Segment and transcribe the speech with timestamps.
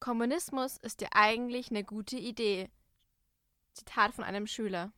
[0.00, 2.70] Kommunismus ist ja eigentlich eine gute Idee.
[3.72, 4.92] Zitat von einem Schüler.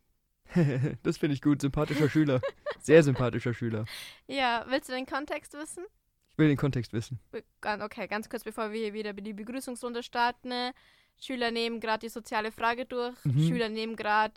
[1.02, 1.60] das finde ich gut.
[1.60, 2.40] Sympathischer Schüler.
[2.80, 3.84] Sehr sympathischer Schüler.
[4.26, 5.84] Ja, willst du den Kontext wissen?
[6.32, 7.20] Ich will den Kontext wissen.
[7.62, 10.72] Okay, ganz kurz, bevor wir hier wieder die Begrüßungsrunde starten.
[11.20, 13.14] Schüler nehmen gerade die soziale Frage durch.
[13.24, 13.46] Mhm.
[13.46, 14.34] Schüler nehmen gerade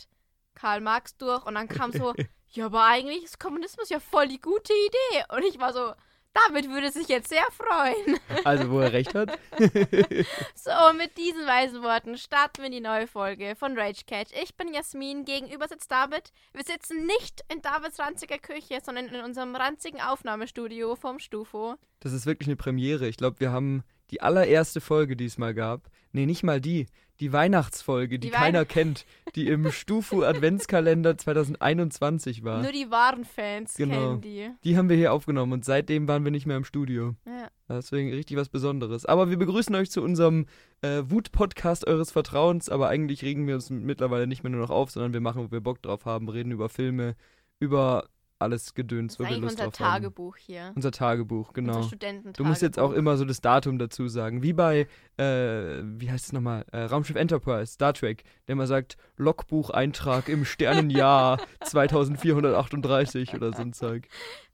[0.53, 1.45] Karl Marx durch.
[1.45, 2.13] Und dann kam so,
[2.49, 5.23] ja, aber eigentlich ist Kommunismus ja voll die gute Idee.
[5.35, 5.93] Und ich war so,
[6.33, 8.19] David würde sich jetzt sehr freuen.
[8.43, 9.37] Also, wo er recht hat.
[10.55, 14.31] so, mit diesen weisen Worten starten wir die neue Folge von Rage Catch.
[14.41, 16.31] Ich bin Jasmin, gegenüber sitzt David.
[16.53, 21.75] Wir sitzen nicht in Davids ranziger Küche, sondern in unserem ranzigen Aufnahmestudio vom Stufo.
[21.99, 23.07] Das ist wirklich eine Premiere.
[23.07, 25.89] Ich glaube, wir haben die allererste Folge, die es mal gab.
[26.11, 26.85] Nee, nicht mal die
[27.19, 32.61] die Weihnachtsfolge, die, die keiner Weihn kennt, die im Stufu Adventskalender 2021 war.
[32.61, 33.95] Nur die wahren Fans genau.
[33.95, 34.49] kennen die.
[34.63, 37.15] Die haben wir hier aufgenommen und seitdem waren wir nicht mehr im Studio.
[37.25, 37.49] Ja.
[37.69, 39.05] Deswegen richtig was Besonderes.
[39.05, 40.45] Aber wir begrüßen euch zu unserem
[40.81, 44.91] äh, Wut-Podcast eures Vertrauens, aber eigentlich regen wir uns mittlerweile nicht mehr nur noch auf,
[44.91, 47.15] sondern wir machen, wo wir Bock drauf haben, reden über Filme,
[47.59, 48.07] über
[48.39, 49.95] alles Gedöns, wo wir Lust drauf haben.
[49.95, 50.71] Unser Tagebuch hier.
[50.75, 51.77] Unser Tagebuch, genau.
[51.77, 51.97] Unser
[52.33, 54.43] Du musst jetzt auch immer so das Datum dazu sagen.
[54.43, 56.65] Wie bei, äh, wie heißt es nochmal?
[56.71, 63.73] Äh, Raumschiff Enterprise, Star Trek, der immer sagt, Logbucheintrag im Sternenjahr 2438 oder so ein
[63.73, 64.07] Zeug.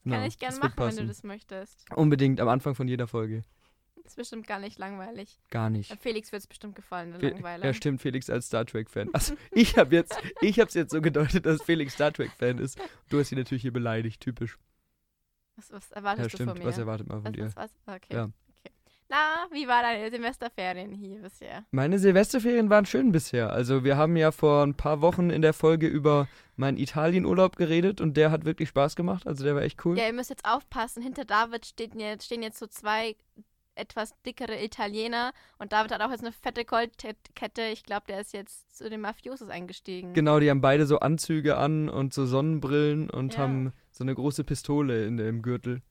[0.04, 1.86] Genau, Kann ich gerne machen, wenn du das möchtest.
[1.96, 3.44] Unbedingt am Anfang von jeder Folge.
[4.06, 5.40] Ist bestimmt gar nicht langweilig.
[5.50, 5.90] Gar nicht.
[5.90, 7.66] Ja, Felix wird es bestimmt gefallen, Fe Langweiler.
[7.66, 9.10] Ja, stimmt, Felix als Star Trek-Fan.
[9.14, 12.78] Also, ich habe jetzt, ich jetzt so gedeutet, dass Felix Star Trek-Fan ist.
[13.10, 14.58] Du hast ihn natürlich hier beleidigt, typisch.
[15.56, 16.70] Was, was erwartest ja, stimmt, du von mir?
[16.70, 17.46] Was erwartet man von was, dir?
[17.46, 17.96] Was, was?
[17.96, 18.14] Okay.
[18.16, 18.24] Ja.
[18.26, 18.74] okay.
[19.08, 21.64] Na, wie war deine Semesterferien hier bisher?
[21.72, 23.52] Meine Silvesterferien waren schön bisher.
[23.52, 28.02] Also wir haben ja vor ein paar Wochen in der Folge über meinen Italienurlaub geredet
[28.02, 29.28] und der hat wirklich Spaß gemacht.
[29.28, 29.98] Also der war echt cool.
[29.98, 31.04] Ja, ihr müsst jetzt aufpassen.
[31.04, 33.16] Hinter David jetzt, stehen jetzt so zwei
[33.76, 37.64] etwas dickere Italiener und David hat auch jetzt eine fette Goldkette.
[37.72, 40.14] Ich glaube, der ist jetzt zu den Mafiosos eingestiegen.
[40.14, 43.40] Genau, die haben beide so Anzüge an und so Sonnenbrillen und ja.
[43.40, 45.82] haben so eine große Pistole in dem Gürtel.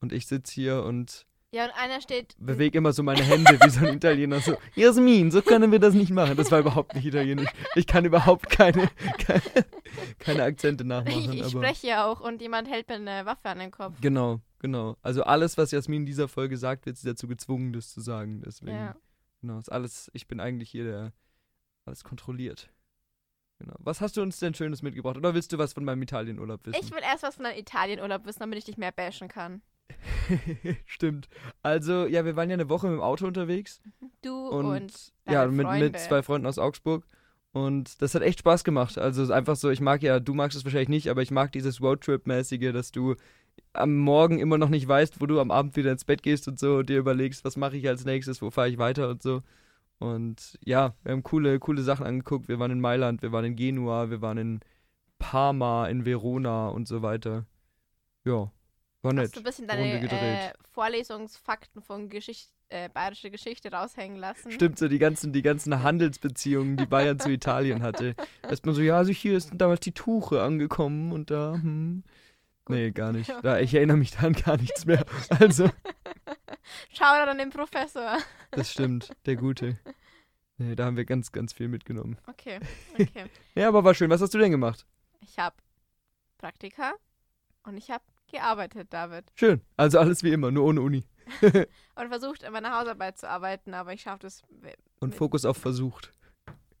[0.00, 2.34] Und ich sitze hier und ja, und einer steht.
[2.38, 4.40] Bewege immer so meine Hände wie so ein Italiener.
[4.40, 6.36] So, Jasmin, so können wir das nicht machen.
[6.36, 7.48] Das war überhaupt nicht italienisch.
[7.76, 9.42] Ich kann überhaupt keine, keine,
[10.18, 11.32] keine Akzente nachmachen.
[11.32, 13.94] Ich, ich spreche ja auch und jemand hält mir eine Waffe an den Kopf.
[14.00, 14.96] Genau, genau.
[15.02, 18.42] Also alles, was Jasmin in dieser Folge sagt, wird sie dazu gezwungen, das zu sagen.
[18.44, 18.76] Deswegen.
[18.76, 18.96] Ja.
[19.40, 21.12] Genau, ist alles, ich bin eigentlich hier der
[21.84, 22.70] alles kontrolliert.
[23.58, 23.74] Genau.
[23.78, 25.16] Was hast du uns denn Schönes mitgebracht?
[25.16, 26.78] Oder willst du was von meinem Italienurlaub wissen?
[26.82, 29.62] Ich will erst was von deinem Italienurlaub wissen, damit ich dich mehr bashen kann.
[30.84, 31.28] Stimmt.
[31.62, 33.80] Also, ja, wir waren ja eine Woche mit dem Auto unterwegs.
[34.20, 37.06] Du und, und ja, mit, mit zwei Freunden aus Augsburg.
[37.52, 38.98] Und das hat echt Spaß gemacht.
[38.98, 41.80] Also einfach so, ich mag ja, du magst es wahrscheinlich nicht, aber ich mag dieses
[41.80, 43.14] Roadtrip-mäßige, dass du
[43.72, 46.58] am Morgen immer noch nicht weißt, wo du am Abend wieder ins Bett gehst und
[46.58, 49.42] so und dir überlegst, was mache ich als nächstes, wo fahre ich weiter und so.
[49.98, 52.48] Und ja, wir haben coole, coole Sachen angeguckt.
[52.48, 54.60] Wir waren in Mailand, wir waren in Genua, wir waren in
[55.18, 57.46] Parma, in Verona und so weiter.
[58.24, 58.50] Ja,
[59.02, 59.26] war nett.
[59.26, 64.50] Hast du ein bisschen deine äh, Vorlesungsfakten von Geschichte, äh, bayerische Geschichte raushängen lassen?
[64.50, 68.14] Stimmt so, die ganzen, die ganzen Handelsbeziehungen, die Bayern zu Italien hatte.
[68.64, 72.02] Man so, ja, also hier ist damals die Tuche angekommen und da, hm.
[72.68, 73.32] Nee, gar nicht.
[73.42, 75.04] Da, ich erinnere mich da an gar nichts mehr.
[75.40, 75.70] Also.
[76.90, 78.18] Schau dann an den Professor.
[78.50, 79.78] Das stimmt, der Gute.
[80.58, 82.18] Nee, da haben wir ganz, ganz viel mitgenommen.
[82.26, 82.58] Okay,
[82.94, 83.26] okay.
[83.54, 84.10] ja, aber war schön.
[84.10, 84.86] Was hast du denn gemacht?
[85.20, 85.54] Ich habe
[86.38, 86.94] Praktika
[87.64, 89.30] und ich habe gearbeitet, David.
[89.34, 89.60] Schön.
[89.76, 91.04] Also alles wie immer, nur ohne Uni.
[91.94, 94.42] und versucht an meiner Hausarbeit zu arbeiten, aber ich schaffe das.
[95.00, 96.12] Und Fokus auf versucht.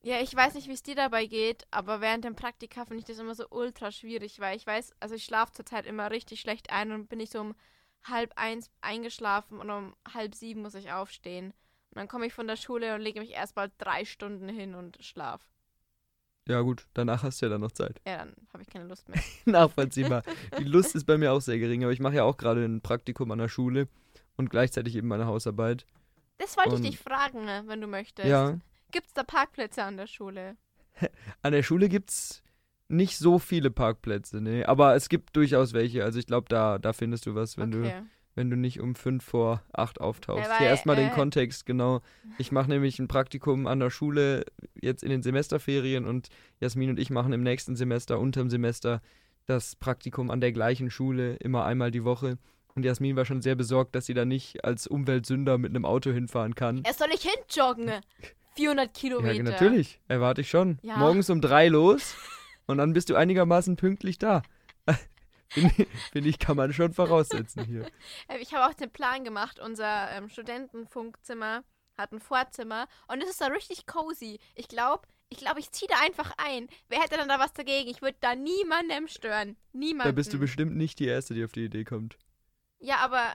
[0.06, 3.06] Ja, ich weiß nicht, wie es dir dabei geht, aber während dem Praktika finde ich
[3.06, 6.70] das immer so ultra schwierig, weil ich weiß, also ich schlafe zurzeit immer richtig schlecht
[6.70, 7.56] ein und bin ich so um
[8.04, 11.46] halb eins eingeschlafen und um halb sieben muss ich aufstehen.
[11.46, 14.76] Und dann komme ich von der Schule und lege mich erst mal drei Stunden hin
[14.76, 15.50] und schlaf.
[16.46, 18.00] Ja, gut, danach hast du ja dann noch Zeit.
[18.06, 19.20] Ja, dann habe ich keine Lust mehr.
[19.44, 20.22] Nachvollziehbar.
[20.56, 22.80] Die Lust ist bei mir auch sehr gering, aber ich mache ja auch gerade ein
[22.80, 23.88] Praktikum an der Schule
[24.36, 25.84] und gleichzeitig eben meine Hausarbeit.
[26.38, 28.28] Das wollte und ich dich fragen, ne, wenn du möchtest.
[28.28, 28.56] Ja.
[28.92, 30.56] Gibt es da Parkplätze an der Schule?
[31.42, 32.42] An der Schule gibt es
[32.88, 34.66] nicht so viele Parkplätze, ne.
[34.66, 36.04] Aber es gibt durchaus welche.
[36.04, 37.92] Also ich glaube, da, da findest du was, wenn okay.
[38.00, 38.06] du
[38.36, 40.48] wenn du nicht um fünf vor acht auftauchst.
[40.48, 42.02] Ja, Hier erstmal äh, den Kontext, genau.
[42.38, 44.44] Ich mache nämlich ein Praktikum an der Schule
[44.80, 46.28] jetzt in den Semesterferien und
[46.60, 49.00] Jasmin und ich machen im nächsten Semester, unterm Semester,
[49.46, 52.38] das Praktikum an der gleichen Schule, immer einmal die Woche.
[52.74, 56.10] Und Jasmin war schon sehr besorgt, dass sie da nicht als Umweltsünder mit einem Auto
[56.10, 56.82] hinfahren kann.
[56.84, 57.90] Er soll nicht hinjoggen.
[58.56, 59.34] 400 Kilometer.
[59.34, 60.00] Ja, natürlich.
[60.08, 60.78] Erwarte ich schon.
[60.82, 60.96] Ja.
[60.96, 62.14] Morgens um drei los
[62.66, 64.42] und dann bist du einigermaßen pünktlich da.
[65.48, 67.86] Finde find ich, kann man schon voraussetzen hier.
[68.28, 71.62] Äh, ich habe auch den Plan gemacht, unser ähm, Studentenfunkzimmer
[71.96, 74.38] hat ein Vorzimmer und es ist da richtig cozy.
[74.54, 76.68] Ich glaube, ich glaube, ich ziehe da einfach ein.
[76.88, 77.88] Wer hätte dann da was dagegen?
[77.88, 79.56] Ich würde da niemandem stören.
[79.72, 80.08] Niemanden.
[80.08, 82.18] Da bist du bestimmt nicht die Erste, die auf die Idee kommt.
[82.78, 83.34] Ja, aber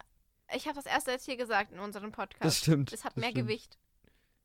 [0.56, 2.44] ich habe das erste jetzt hier gesagt in unserem Podcast.
[2.44, 2.94] Das stimmt.
[2.94, 3.48] Das hat das mehr stimmt.
[3.48, 3.78] Gewicht.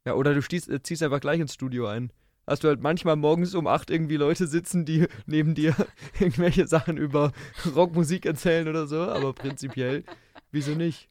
[0.06, 2.12] Ja, oder du stieß, äh, ziehst einfach gleich ins Studio ein.
[2.46, 5.74] Hast du halt manchmal morgens um acht irgendwie Leute sitzen, die neben dir
[6.20, 7.32] irgendwelche Sachen über
[7.74, 10.04] Rockmusik erzählen oder so, aber prinzipiell,
[10.52, 11.10] wieso nicht?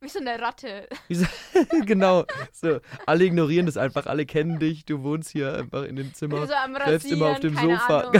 [0.00, 0.88] Wie so eine Ratte.
[1.86, 2.24] Genau.
[2.52, 6.46] So, alle ignorieren das einfach, alle kennen dich, du wohnst hier einfach in dem Zimmer.
[6.46, 8.12] So am Schläfst immer auf dem Sofa.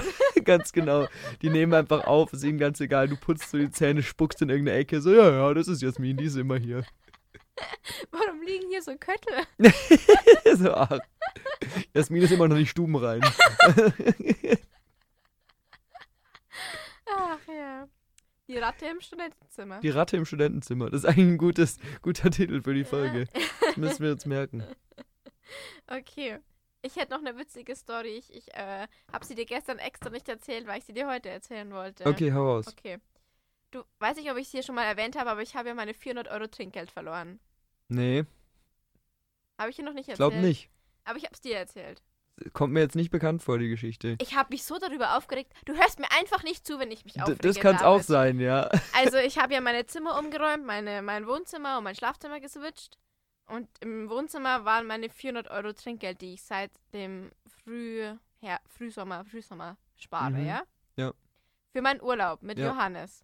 [0.44, 1.06] Ganz genau.
[1.42, 3.08] Die nehmen einfach auf, ist ihnen ganz egal.
[3.08, 5.00] Du putzt so die Zähne, spuckst in irgendeine Ecke.
[5.00, 6.84] So, ja, ja, das ist Jasmin, die ist immer hier.
[8.10, 9.46] Warum liegen hier so Köttel?
[10.56, 10.98] so, ach.
[11.94, 13.20] Jasmin ist immer noch nicht stubenrein.
[17.08, 17.88] Ach ja.
[18.48, 19.80] Die Ratte im Studentenzimmer.
[19.80, 20.90] Die Ratte im Studentenzimmer.
[20.90, 23.26] Das ist eigentlich ein gutes, guter Titel für die Folge.
[23.60, 24.64] Das müssen wir uns merken.
[25.86, 26.38] Okay.
[26.82, 28.16] Ich hätte noch eine witzige Story.
[28.18, 31.28] Ich, ich äh, habe sie dir gestern extra nicht erzählt, weil ich sie dir heute
[31.28, 32.06] erzählen wollte.
[32.06, 32.68] Okay, hau raus.
[32.68, 32.98] Okay.
[33.76, 35.74] Du weiß nicht, ob ich es hier schon mal erwähnt habe, aber ich habe ja
[35.74, 37.38] meine 400 Euro Trinkgeld verloren.
[37.88, 38.24] Nee,
[39.58, 40.30] Habe ich dir noch nicht erzählt?
[40.32, 40.70] glaub nicht.
[41.04, 42.02] Aber ich habe es dir erzählt.
[42.54, 44.16] Kommt mir jetzt nicht bekannt vor, die Geschichte.
[44.20, 45.52] Ich habe mich so darüber aufgeregt.
[45.66, 47.38] Du hörst mir einfach nicht zu, wenn ich mich D aufrege.
[47.42, 48.70] das kann es auch sein, ja.
[48.94, 52.98] Also ich habe ja meine Zimmer umgeräumt, meine, mein Wohnzimmer und mein Schlafzimmer geswitcht.
[53.46, 58.02] Und im Wohnzimmer waren meine 400 Euro Trinkgeld, die ich seit dem Früh,
[58.40, 60.46] her, Frühsommer, Frühsommer spare, Mhm.
[60.46, 60.62] ja?
[60.96, 61.12] Ja.
[61.72, 62.68] Für meinen Urlaub mit Ja.
[62.68, 63.22] Johannes.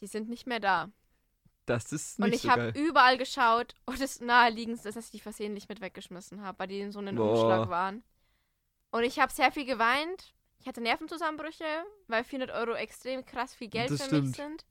[0.00, 0.90] Die sind nicht mehr da.
[1.66, 5.10] Das ist und nicht ich so habe überall geschaut und das naheliegendste ist, dass ich
[5.12, 7.30] die versehentlich mit weggeschmissen habe, weil die in so einem Boah.
[7.30, 8.02] Umschlag waren.
[8.90, 10.34] Und ich habe sehr viel geweint.
[10.58, 11.64] Ich hatte Nervenzusammenbrüche,
[12.08, 14.36] weil 400 Euro extrem krass viel Geld Das für mich stimmt.
[14.36, 14.64] sind.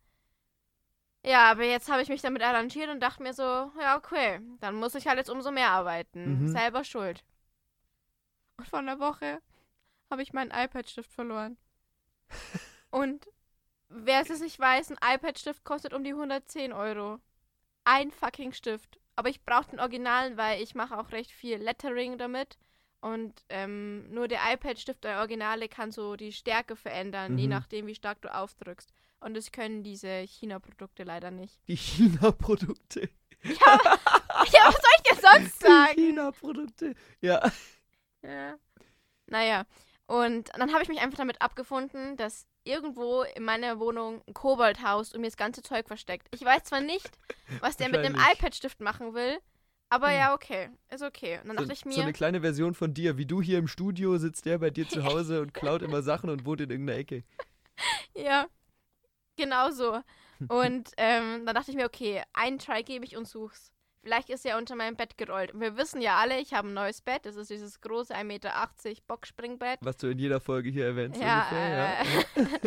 [1.26, 4.76] Ja, aber jetzt habe ich mich damit arrangiert und dachte mir so, ja, okay, dann
[4.76, 6.44] muss ich halt jetzt umso mehr arbeiten.
[6.44, 6.48] Mhm.
[6.50, 7.24] Selber schuld.
[8.58, 9.42] Und vor einer Woche
[10.10, 11.58] habe ich meinen iPad-Stift verloren.
[12.90, 13.28] und
[13.90, 17.20] wer es nicht weiß, ein iPad-Stift kostet um die 110 Euro.
[17.84, 19.00] Ein fucking Stift.
[19.16, 22.58] Aber ich brauche den Originalen, weil ich mache auch recht viel Lettering damit.
[23.02, 27.50] Und ähm, nur der iPad-Stift, der Originale, kann so die Stärke verändern, je Mhm.
[27.52, 28.92] nachdem, wie stark du aufdrückst.
[29.22, 31.60] Und das können diese China-Produkte leider nicht.
[31.68, 33.10] Die China-Produkte.
[33.42, 33.80] Ja,
[34.52, 35.94] ja, was soll ich dir sonst Die sagen?
[35.96, 36.94] China-Produkte.
[37.22, 37.50] Ja.
[38.22, 38.56] Ja.
[39.28, 39.66] Naja,
[40.10, 44.84] und dann habe ich mich einfach damit abgefunden, dass irgendwo in meiner Wohnung ein Kobold
[44.84, 46.28] haust und mir das ganze Zeug versteckt.
[46.34, 47.10] Ich weiß zwar nicht,
[47.60, 48.40] was der mit dem Wahrscheinlich.
[48.40, 49.40] iPad-Stift machen will,
[49.90, 50.16] aber Hm.
[50.18, 50.70] ja, okay.
[50.90, 51.40] Ist okay.
[51.44, 53.18] Und dann So, dachte ich so eine mir, kleine Version von dir.
[53.18, 56.30] Wie du hier im Studio sitzt, der bei dir zu Hause und klaut immer Sachen
[56.30, 57.24] und wohnt in irgendeiner Ecke.
[58.16, 58.48] ja,
[59.38, 60.02] genau so.
[60.48, 63.72] Und ähm, dann dachte ich mir, okay, einen Try gebe ich und such's.
[64.01, 65.54] Vielleicht ist er unter meinem Bett gerollt.
[65.54, 67.25] Und wir wissen ja alle, ich habe ein neues Bett.
[67.25, 68.54] Das ist dieses große 1,80 Meter
[69.07, 69.80] Boxspringbett.
[69.81, 71.19] Was du in jeder Folge hier erwähnst.
[71.19, 72.60] Ja, ungefähr, äh,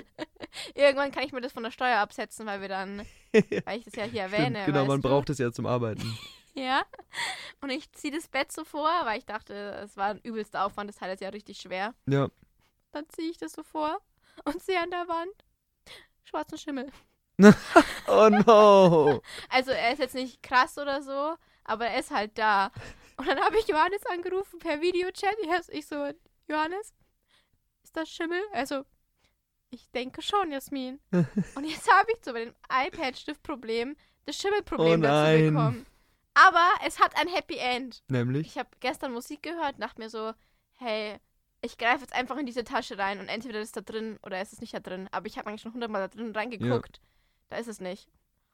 [0.74, 3.06] irgendwann kann ich mir das von der Steuer absetzen, weil wir dann,
[3.64, 4.62] weil ich das ja hier erwähne.
[4.62, 5.08] Stimmt, genau, man du?
[5.08, 6.18] braucht es ja zum Arbeiten.
[6.54, 6.82] Ja.
[7.62, 10.90] Und ich ziehe das Bett so vor, weil ich dachte, es war ein übelster Aufwand,
[10.90, 11.94] das Teil ist ja richtig schwer.
[12.06, 12.28] Ja.
[12.90, 14.02] Dann ziehe ich das so vor
[14.44, 15.32] und sehe an der Wand
[16.24, 16.92] schwarzen Schimmel.
[18.08, 19.22] Oh no.
[19.48, 22.70] Also er ist jetzt nicht krass oder so, aber er ist halt da.
[23.16, 25.36] Und dann habe ich Johannes angerufen per Videochat.
[25.70, 26.10] Ich- so,
[26.48, 26.92] Johannes,
[27.84, 28.40] ist das Schimmel?
[28.52, 28.84] Also,
[29.70, 31.00] ich denke schon, Jasmin.
[31.54, 35.54] Und jetzt habe ich so bei dem iPad-Stift-Problem das Schimmelproblem Oh dazu nein.
[35.54, 35.86] bekommen.
[36.34, 38.02] Aber es hat ein Happy End.
[38.08, 38.46] Nämlich?
[38.48, 40.32] Ich habe gestern Musik gehört, dachte mir so,
[40.78, 41.18] hey,
[41.60, 44.52] ich greife jetzt einfach in diese Tasche rein und entweder ist da drin oder ist
[44.52, 45.08] es nicht da drin.
[45.12, 47.00] Aber ich habe eigentlich schon hundertmal da drin reingeguckt.
[47.52, 48.08] Da ist es nicht.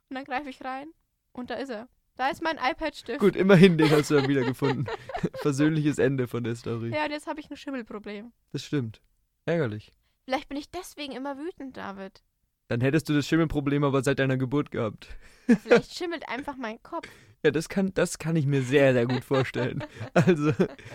[0.08, 0.88] Und dann greife ich rein
[1.30, 1.86] und da ist er.
[2.16, 3.20] Da ist mein iPad-Stift.
[3.20, 4.88] Gut, immerhin, den hast du dann wiedergefunden.
[5.34, 6.92] Versöhnliches Ende von der Story.
[6.92, 8.32] Ja, und jetzt habe ich ein Schimmelproblem.
[8.50, 9.00] Das stimmt.
[9.46, 9.92] Ärgerlich.
[10.24, 12.24] Vielleicht bin ich deswegen immer wütend, David.
[12.66, 15.16] Dann hättest du das Schimmelproblem aber seit deiner Geburt gehabt.
[15.62, 17.08] Vielleicht schimmelt einfach mein Kopf.
[17.44, 19.84] Ja, das kann, das kann ich mir sehr, sehr gut vorstellen.
[20.12, 20.52] Also,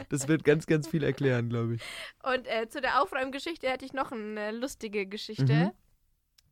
[0.10, 1.81] das wird ganz, ganz viel erklären, glaube ich.
[2.22, 5.53] Und äh, zu der Aufräumgeschichte hätte ich noch eine lustige Geschichte.
[5.53, 5.72] Mhm.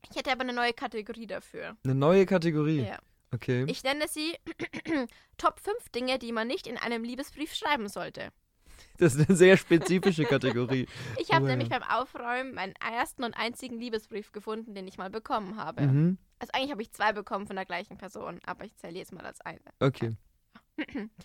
[0.10, 1.77] Ich hätte aber eine neue Kategorie dafür.
[1.84, 2.81] Eine neue Kategorie.
[2.84, 3.00] Ja.
[3.34, 3.65] Okay.
[3.67, 4.36] Ich nenne sie
[5.38, 8.29] Top 5 Dinge, die man nicht in einem Liebesbrief schreiben sollte.
[8.98, 10.88] Das ist eine sehr spezifische Kategorie.
[11.17, 11.51] Ich habe Oh ja.
[11.55, 15.84] nämlich beim Aufräumen meinen ersten und einzigen Liebesbrief gefunden, den ich mal bekommen habe.
[15.84, 16.17] Mhm.
[16.39, 19.25] Also eigentlich habe ich zwei bekommen von der gleichen Person, aber ich zähle jetzt mal
[19.25, 19.60] als eine.
[19.79, 20.15] Okay.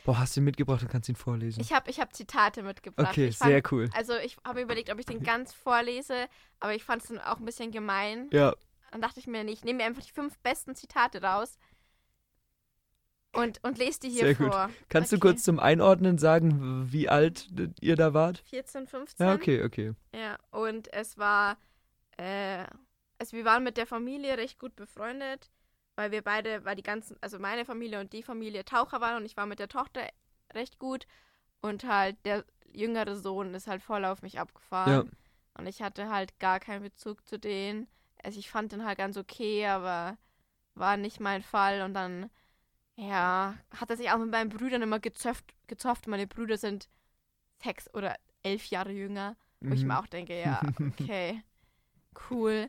[0.04, 1.60] Boah, hast du ihn mitgebracht und kannst ihn vorlesen?
[1.60, 3.10] Ich habe ich hab Zitate mitgebracht.
[3.10, 3.88] Okay, fand, sehr cool.
[3.94, 6.26] Also ich habe überlegt, ob ich den ganz vorlese,
[6.60, 8.28] aber ich fand es dann auch ein bisschen gemein.
[8.32, 8.54] Ja.
[8.96, 11.58] Dann dachte ich mir, nee, ich nehme mir einfach die fünf besten Zitate raus
[13.32, 14.66] und, und lese die hier sehr vor.
[14.66, 14.74] Gut.
[14.88, 15.20] Kannst okay.
[15.20, 17.48] du kurz zum Einordnen sagen, wie alt
[17.80, 18.38] ihr da wart?
[18.48, 19.26] 14, 15.
[19.26, 19.92] Ja, okay, okay.
[20.14, 21.58] Ja, und es war,
[22.16, 22.64] äh,
[23.18, 25.50] also wir waren mit der Familie recht gut befreundet
[25.96, 29.24] weil wir beide, weil die ganzen, also meine Familie und die Familie Taucher waren und
[29.24, 30.02] ich war mit der Tochter
[30.54, 31.06] recht gut
[31.62, 34.92] und halt der jüngere Sohn ist halt voll auf mich abgefahren.
[34.92, 35.58] Ja.
[35.58, 37.88] Und ich hatte halt gar keinen Bezug zu denen.
[38.22, 40.16] Also ich fand den halt ganz okay, aber
[40.74, 41.82] war nicht mein Fall.
[41.82, 42.30] Und dann,
[42.96, 46.06] ja, hat er sich auch mit meinen Brüdern immer gezöpft, gezofft.
[46.06, 46.88] Meine Brüder sind
[47.62, 49.36] sechs oder elf Jahre jünger.
[49.60, 49.72] Wo mhm.
[49.72, 51.42] ich mir auch denke, ja, okay,
[52.30, 52.68] cool.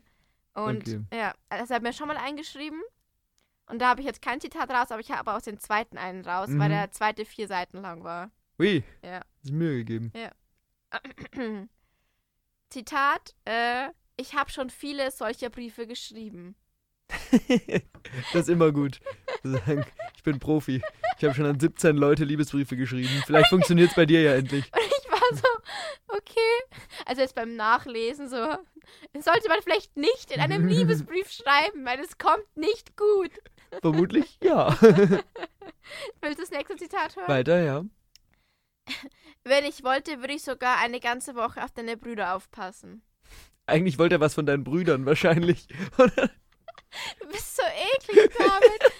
[0.54, 1.00] Und okay.
[1.12, 2.82] ja, also er hat mir schon mal eingeschrieben,
[3.68, 6.24] und da habe ich jetzt kein Zitat raus, aber ich habe aus dem zweiten einen
[6.24, 6.58] raus, mhm.
[6.58, 8.30] weil der zweite vier Seiten lang war.
[8.58, 8.82] Ui.
[9.04, 9.20] Ja.
[9.42, 10.10] Ist Mühe gegeben.
[10.14, 10.30] Ja.
[12.70, 16.56] Zitat, äh, ich habe schon viele solcher Briefe geschrieben.
[18.32, 19.00] das ist immer gut.
[20.14, 20.82] Ich bin Profi.
[21.16, 23.22] Ich habe schon an 17 Leute Liebesbriefe geschrieben.
[23.24, 24.64] Vielleicht funktioniert es bei dir ja endlich.
[24.72, 26.76] Und ich war so, okay.
[27.06, 32.18] Also jetzt beim Nachlesen so, sollte man vielleicht nicht in einem Liebesbrief schreiben, weil es
[32.18, 33.30] kommt nicht gut.
[33.80, 34.76] Vermutlich ja.
[34.80, 37.28] Willst du das nächste Zitat hören?
[37.28, 37.84] Weiter, ja.
[39.44, 43.02] Wenn ich wollte, würde ich sogar eine ganze Woche auf deine Brüder aufpassen.
[43.68, 45.68] Eigentlich wollte er was von deinen Brüdern wahrscheinlich?
[47.20, 48.92] Du bist so eklig, David.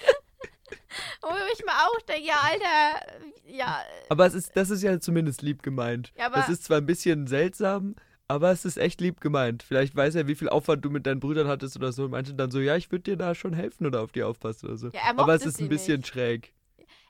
[1.23, 3.01] Wo ich mir auch denke, ja, Alter,
[3.47, 3.81] ja.
[4.11, 6.13] Aber es ist, das ist ja zumindest lieb gemeint.
[6.17, 7.97] Ja, aber das ist zwar ein bisschen seltsam,
[8.29, 9.63] aber es ist echt lieb gemeint.
[9.63, 12.05] Vielleicht weiß er, wie viel Aufwand du mit deinen Brüdern hattest oder so.
[12.05, 14.67] Und manche dann so, ja, ich würde dir da schon helfen oder auf die aufpassen
[14.67, 14.89] oder so.
[14.89, 16.09] Ja, er aber es ist ein bisschen nicht.
[16.09, 16.53] schräg.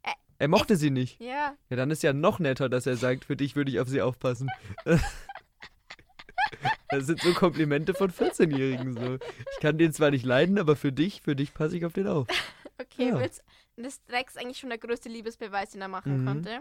[0.05, 1.21] Er, er mochte ich, sie nicht.
[1.21, 1.57] Ja.
[1.69, 4.01] Ja, dann ist ja noch netter, dass er sagt, für dich würde ich auf sie
[4.01, 4.49] aufpassen.
[6.91, 9.19] das sind so Komplimente von 14-Jährigen so.
[9.53, 12.07] Ich kann den zwar nicht leiden, aber für dich, für dich passe ich auf den
[12.07, 12.27] auf.
[12.81, 13.19] Okay, ja.
[13.19, 13.43] willst,
[13.77, 16.27] das ist eigentlich schon der größte Liebesbeweis, den er machen mhm.
[16.27, 16.61] konnte.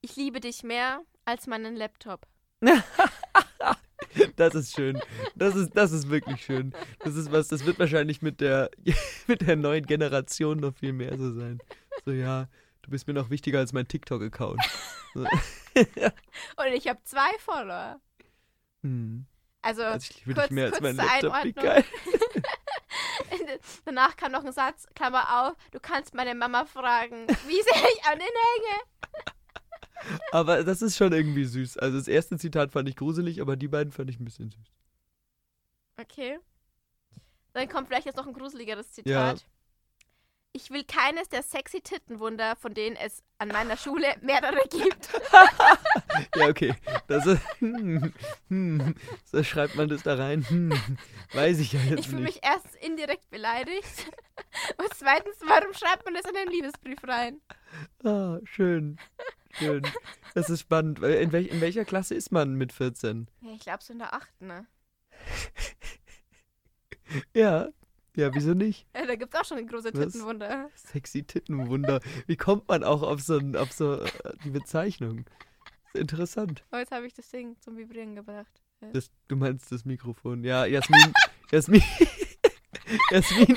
[0.00, 2.24] Ich liebe dich mehr als meinen Laptop.
[4.36, 5.00] das ist schön.
[5.34, 6.72] Das ist, das ist wirklich schön.
[7.00, 8.70] Das ist was, das wird wahrscheinlich mit der,
[9.26, 11.58] mit der neuen Generation noch viel mehr so sein.
[12.04, 12.48] So, ja,
[12.82, 14.62] du bist mir noch wichtiger als mein TikTok-Account.
[15.14, 15.22] So.
[15.22, 18.00] Und ich habe zwei Follower.
[18.82, 19.26] Hm.
[19.62, 21.44] Also, also ich dich mehr als mein Laptop.
[21.44, 21.84] Wie geil.
[23.84, 28.04] Danach kam noch ein Satz, Klammer auf, du kannst meine Mama fragen, wie sehr ich
[28.04, 30.16] an den hänge.
[30.30, 31.78] Aber das ist schon irgendwie süß.
[31.78, 34.72] Also das erste Zitat fand ich gruselig, aber die beiden fand ich ein bisschen süß.
[36.00, 36.38] Okay.
[37.52, 39.40] Dann kommt vielleicht jetzt noch ein gruseligeres Zitat.
[39.40, 39.46] Ja.
[40.60, 45.08] Ich will keines der sexy Tittenwunder, von denen es an meiner Schule mehrere gibt.
[46.34, 46.74] ja, okay.
[47.06, 48.12] Das ist, hm,
[48.48, 50.44] hm, so schreibt man das da rein.
[50.48, 50.72] Hm,
[51.32, 54.10] weiß ich ja jetzt Ich fühle mich erstens indirekt beleidigt.
[54.78, 57.40] Und zweitens, warum schreibt man das in den Liebesbrief rein?
[58.02, 58.98] Ah, schön.
[59.52, 59.86] Schön.
[60.34, 60.98] Das ist spannend.
[60.98, 63.30] In, welch, in welcher Klasse ist man mit 14?
[63.42, 64.40] Ja, ich glaube so in der 8.
[64.40, 64.66] Ne?
[67.32, 67.68] ja.
[68.18, 68.84] Ja, wieso nicht?
[68.96, 70.68] Ja, da gibt es auch schon ein große Tittenwunder.
[70.74, 72.00] Sexy Tittenwunder.
[72.26, 74.10] Wie kommt man auch auf so, auf so äh,
[74.42, 75.24] die Bezeichnung?
[75.94, 76.64] Interessant.
[76.72, 78.60] Oh, jetzt habe ich das Ding zum Vibrieren gebracht.
[78.80, 78.88] Ja.
[78.90, 80.42] Das, du meinst das Mikrofon.
[80.42, 81.12] Ja, Jasmin.
[81.52, 81.80] Jasmin.
[83.12, 83.56] Jasmin.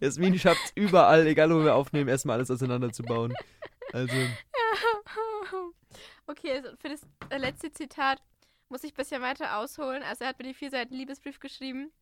[0.00, 3.32] Jasmin schafft es überall, egal wo wir aufnehmen, erstmal alles auseinanderzubauen.
[3.94, 4.14] Also.
[6.26, 8.22] Okay, also für das äh, letzte Zitat
[8.70, 10.02] muss ich ein bisschen weiter ausholen.
[10.02, 11.92] Also er hat mir die vier Seiten Liebesbrief geschrieben.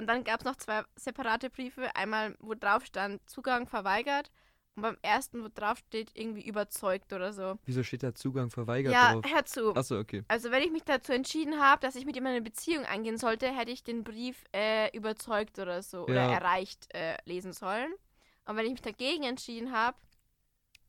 [0.00, 1.94] Und dann gab es noch zwei separate Briefe.
[1.94, 4.30] Einmal, wo drauf stand, Zugang verweigert.
[4.74, 7.58] Und beim ersten, wo drauf steht, irgendwie überzeugt oder so.
[7.66, 9.26] Wieso steht da Zugang verweigert ja, drauf?
[9.26, 9.76] Ja, hör zu.
[9.76, 10.22] Achso, okay.
[10.28, 13.54] Also wenn ich mich dazu entschieden habe, dass ich mit ihm eine Beziehung eingehen sollte,
[13.54, 16.04] hätte ich den Brief äh, überzeugt oder so ja.
[16.04, 17.92] oder erreicht äh, lesen sollen.
[18.46, 19.98] Und wenn ich mich dagegen entschieden habe,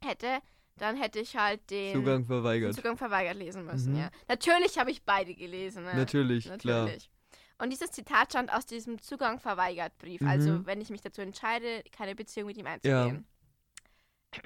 [0.01, 0.39] hätte,
[0.77, 3.99] dann hätte ich halt den Zugang verweigert, Zugang verweigert lesen müssen, mhm.
[3.99, 4.09] ja.
[4.29, 5.83] Natürlich habe ich beide gelesen.
[5.83, 5.95] Ne?
[5.95, 6.89] Natürlich, Natürlich, klar.
[7.61, 10.19] Und dieses Zitat stand aus diesem Zugang verweigert Brief.
[10.23, 10.55] Also, mhm.
[10.55, 13.27] Also, wenn ich mich dazu entscheide, keine Beziehung mit ihm einzugehen.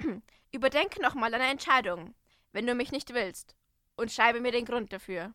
[0.04, 0.20] Ja.
[0.52, 2.14] Überdenke nochmal deine Entscheidung,
[2.52, 3.56] wenn du mich nicht willst.
[3.96, 5.32] Und schreibe mir den Grund dafür.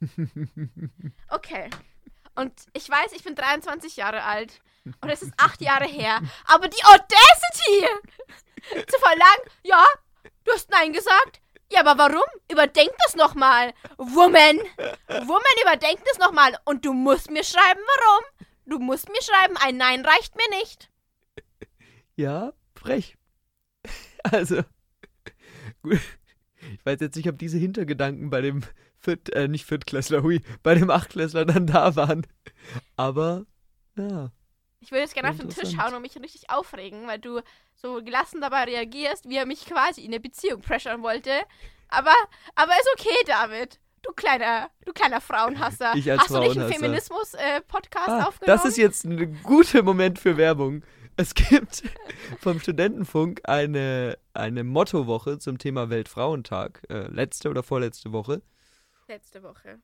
[1.28, 1.70] Okay.
[2.34, 4.60] Und ich weiß, ich bin 23 Jahre alt.
[4.84, 6.20] Und es ist acht Jahre her.
[6.44, 7.86] Aber die Audacity!
[8.90, 9.86] Zu verlangen, ja,
[10.44, 11.40] du hast Nein gesagt.
[11.70, 12.26] Ja, aber warum?
[12.50, 13.74] Überdenk das nochmal.
[13.98, 14.58] Woman.
[15.08, 16.56] Woman, überdenk das nochmal.
[16.64, 18.24] Und du musst mir schreiben, warum.
[18.66, 20.90] Du musst mir schreiben, ein Nein reicht mir nicht.
[22.16, 23.16] Ja, frech.
[24.22, 24.62] also,
[25.82, 26.00] gut.
[26.72, 28.62] Ich weiß jetzt nicht, ob diese Hintergedanken bei dem
[28.98, 32.26] Viert, äh, nicht Viertklässler, hui, bei dem Achtklässler dann da waren.
[32.96, 33.46] Aber,
[33.96, 34.32] ja.
[34.80, 37.40] Ich würde jetzt gerne auf den Tisch hauen und mich richtig aufregen, weil du
[37.74, 41.30] so gelassen dabei reagierst, wie er mich quasi in eine Beziehung pressern wollte.
[41.88, 42.14] Aber,
[42.54, 43.80] aber ist okay, David.
[44.02, 45.94] Du kleiner, du kleiner Frauenhasser.
[45.96, 48.58] Ich als Hast du nicht einen Feminismus-Podcast äh, ah, aufgenommen?
[48.58, 50.84] Das ist jetzt ein guter Moment für Werbung.
[51.16, 51.82] Es gibt
[52.40, 56.82] vom Studentenfunk eine, eine Mottowoche zum Thema Weltfrauentag.
[56.88, 58.42] Äh, letzte oder vorletzte Woche.
[59.08, 59.80] Letzte Woche.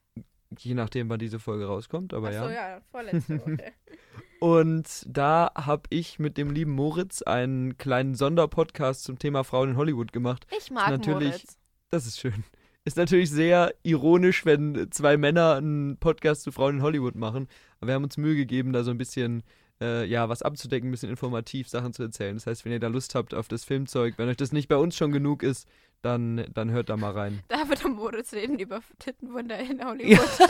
[0.59, 2.52] Je nachdem, wann diese Folge rauskommt, aber Ach so, ja.
[2.52, 3.59] ja, vorletzte Woche.
[4.40, 9.76] Und da habe ich mit dem lieben Moritz einen kleinen Sonderpodcast zum Thema Frauen in
[9.76, 10.47] Hollywood gemacht.
[10.59, 11.59] Ich mag natürlich, Moritz.
[11.90, 12.42] Das ist schön.
[12.85, 17.47] Ist natürlich sehr ironisch, wenn zwei Männer einen Podcast zu Frauen in Hollywood machen.
[17.78, 19.44] Aber wir haben uns Mühe gegeben, da so ein bisschen
[19.80, 22.35] äh, ja, was abzudecken, ein bisschen informativ Sachen zu erzählen.
[22.35, 24.76] Das heißt, wenn ihr da Lust habt auf das Filmzeug, wenn euch das nicht bei
[24.76, 25.68] uns schon genug ist,
[26.02, 27.42] dann, dann hört da mal rein.
[27.49, 30.38] Da wird am Moritz reden über Tittenwunder in Hollywood.
[30.38, 30.47] Ja.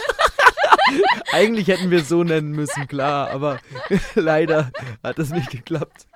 [1.32, 3.60] Eigentlich hätten wir es so nennen müssen, klar, aber
[4.14, 6.06] leider hat das nicht geklappt.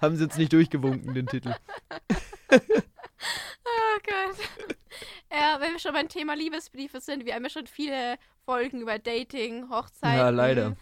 [0.00, 1.54] Haben sie jetzt nicht durchgewunken, den Titel.
[2.50, 2.58] oh
[4.02, 4.36] Gott.
[5.32, 8.98] Ja, wenn wir schon beim Thema Liebesbriefe sind, wir haben ja schon viele Folgen über
[8.98, 10.76] Dating, Hochzeiten ja, leider.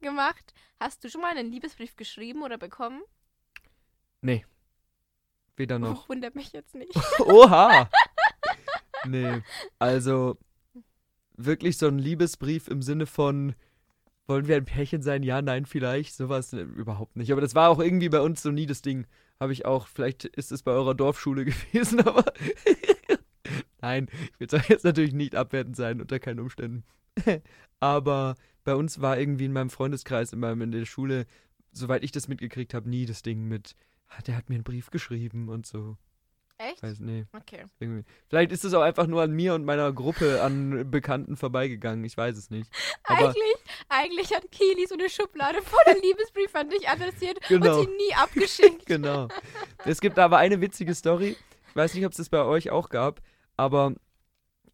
[0.00, 0.54] gemacht.
[0.80, 3.02] Hast du schon mal einen Liebesbrief geschrieben oder bekommen?
[4.22, 4.44] Nee.
[5.56, 6.04] Weder noch.
[6.04, 6.94] Oh, wundert mich jetzt nicht.
[7.20, 7.88] Oha!
[9.06, 9.42] nee.
[9.78, 10.36] Also,
[11.36, 13.54] wirklich so ein Liebesbrief im Sinne von,
[14.26, 15.22] wollen wir ein Pärchen sein?
[15.22, 16.14] Ja, nein, vielleicht.
[16.14, 17.32] Sowas äh, überhaupt nicht.
[17.32, 19.06] Aber das war auch irgendwie bei uns so nie das Ding.
[19.40, 22.24] Habe ich auch, vielleicht ist es bei eurer Dorfschule gewesen, aber
[23.80, 24.08] nein,
[24.38, 26.84] ich will es jetzt natürlich nicht abwertend sein, unter keinen Umständen.
[27.80, 28.34] aber
[28.64, 31.26] bei uns war irgendwie in meinem Freundeskreis, in, meinem, in der Schule,
[31.72, 33.76] soweit ich das mitgekriegt habe, nie das Ding mit,
[34.26, 35.96] der hat mir einen Brief geschrieben und so.
[36.58, 36.82] Echt?
[36.82, 37.26] Weiß, nee.
[37.32, 37.64] Okay.
[37.80, 38.04] Irgendwie.
[38.28, 42.02] Vielleicht ist es auch einfach nur an mir und meiner Gruppe an Bekannten vorbeigegangen.
[42.04, 42.70] Ich weiß es nicht.
[43.04, 43.56] Aber eigentlich,
[43.90, 47.80] eigentlich hat Kili so eine Schublade voller Liebesbriefe an dich adressiert genau.
[47.80, 48.86] und sie nie abgeschickt.
[48.86, 49.28] genau.
[49.84, 51.36] Es gibt aber eine witzige Story.
[51.68, 53.20] Ich weiß nicht, ob es das bei euch auch gab,
[53.58, 53.94] aber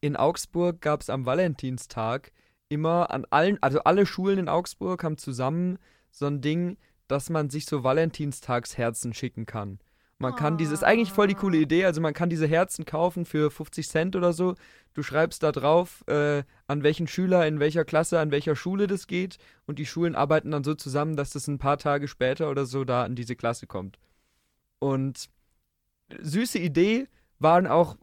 [0.00, 2.32] in Augsburg gab es am Valentinstag
[2.68, 5.78] immer an allen, also alle Schulen in Augsburg haben zusammen
[6.12, 6.76] so ein Ding,
[7.12, 9.78] dass man sich so Valentinstagsherzen schicken kann.
[10.18, 11.62] Man kann diese, ist eigentlich voll die coole ah.
[11.62, 14.54] Idee, also man kann diese Herzen kaufen für 50 Cent oder so.
[14.94, 19.06] Du schreibst da drauf, äh, an welchen Schüler, in welcher Klasse, an welcher Schule das
[19.06, 22.64] geht und die Schulen arbeiten dann so zusammen, dass das ein paar Tage später oder
[22.64, 23.98] so da in diese Klasse kommt.
[24.78, 25.28] Und
[26.18, 27.08] süße Idee,
[27.42, 27.96] waren auch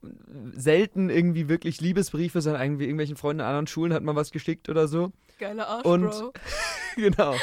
[0.54, 4.70] selten irgendwie wirklich Liebesbriefe, sondern irgendwie irgendwelchen Freunden an anderen Schulen hat man was geschickt
[4.70, 5.12] oder so.
[5.40, 6.34] Geiler Arsch, und, Bro.
[6.96, 7.36] genau.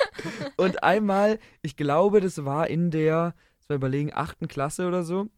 [0.56, 3.34] Und einmal, ich glaube, das war in der
[3.68, 5.28] mal überlegen, achten Klasse oder so,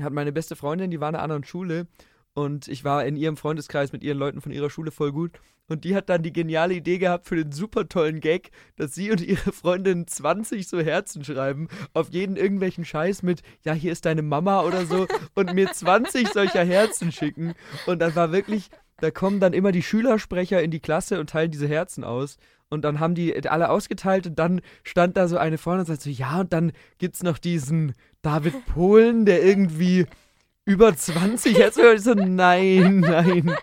[0.00, 1.86] hat meine beste Freundin, die war in einer anderen Schule
[2.34, 5.40] und ich war in ihrem Freundeskreis mit ihren Leuten von ihrer Schule voll gut.
[5.66, 9.10] Und die hat dann die geniale Idee gehabt für den super tollen Gag, dass sie
[9.10, 14.04] und ihre Freundin 20 so Herzen schreiben, auf jeden irgendwelchen Scheiß mit, ja, hier ist
[14.04, 17.54] deine Mama oder so, und mir 20 solcher Herzen schicken.
[17.86, 18.68] Und dann war wirklich,
[18.98, 22.36] da kommen dann immer die Schülersprecher in die Klasse und teilen diese Herzen aus.
[22.68, 26.04] Und dann haben die alle ausgeteilt und dann stand da so eine vorne und sagte
[26.04, 30.06] so, ja, und dann gibt's noch diesen David Polen, der irgendwie
[30.66, 31.76] über 20 Hertz.
[31.76, 33.54] Und ich so, nein, nein.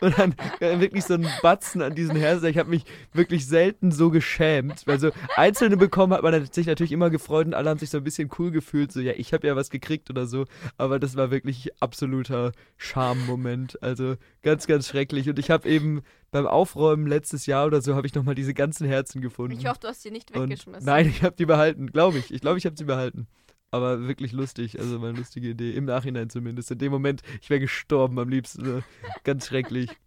[0.00, 2.46] Und dann äh, wirklich so ein Batzen an diesen Herzen.
[2.46, 4.86] Ich habe mich wirklich selten so geschämt.
[4.86, 7.98] Weil so einzelne bekommen hat man sich natürlich immer gefreut und alle haben sich so
[7.98, 8.92] ein bisschen cool gefühlt.
[8.92, 10.44] So, ja, ich habe ja was gekriegt oder so.
[10.76, 13.82] Aber das war wirklich absoluter Charme-Moment.
[13.82, 15.28] Also ganz, ganz schrecklich.
[15.28, 18.86] Und ich habe eben beim Aufräumen letztes Jahr oder so, habe ich nochmal diese ganzen
[18.86, 19.56] Herzen gefunden.
[19.58, 20.74] Ich hoffe, du hast sie nicht weggeschmissen.
[20.74, 22.32] Und nein, ich habe die behalten, glaube ich.
[22.32, 23.26] Ich glaube, ich habe sie behalten
[23.72, 24.78] aber wirklich lustig.
[24.78, 25.72] Also meine lustige Idee.
[25.72, 26.70] Im Nachhinein zumindest.
[26.70, 28.62] In dem Moment, ich wäre gestorben am liebsten.
[28.62, 28.84] Ne?
[29.24, 29.90] Ganz schrecklich.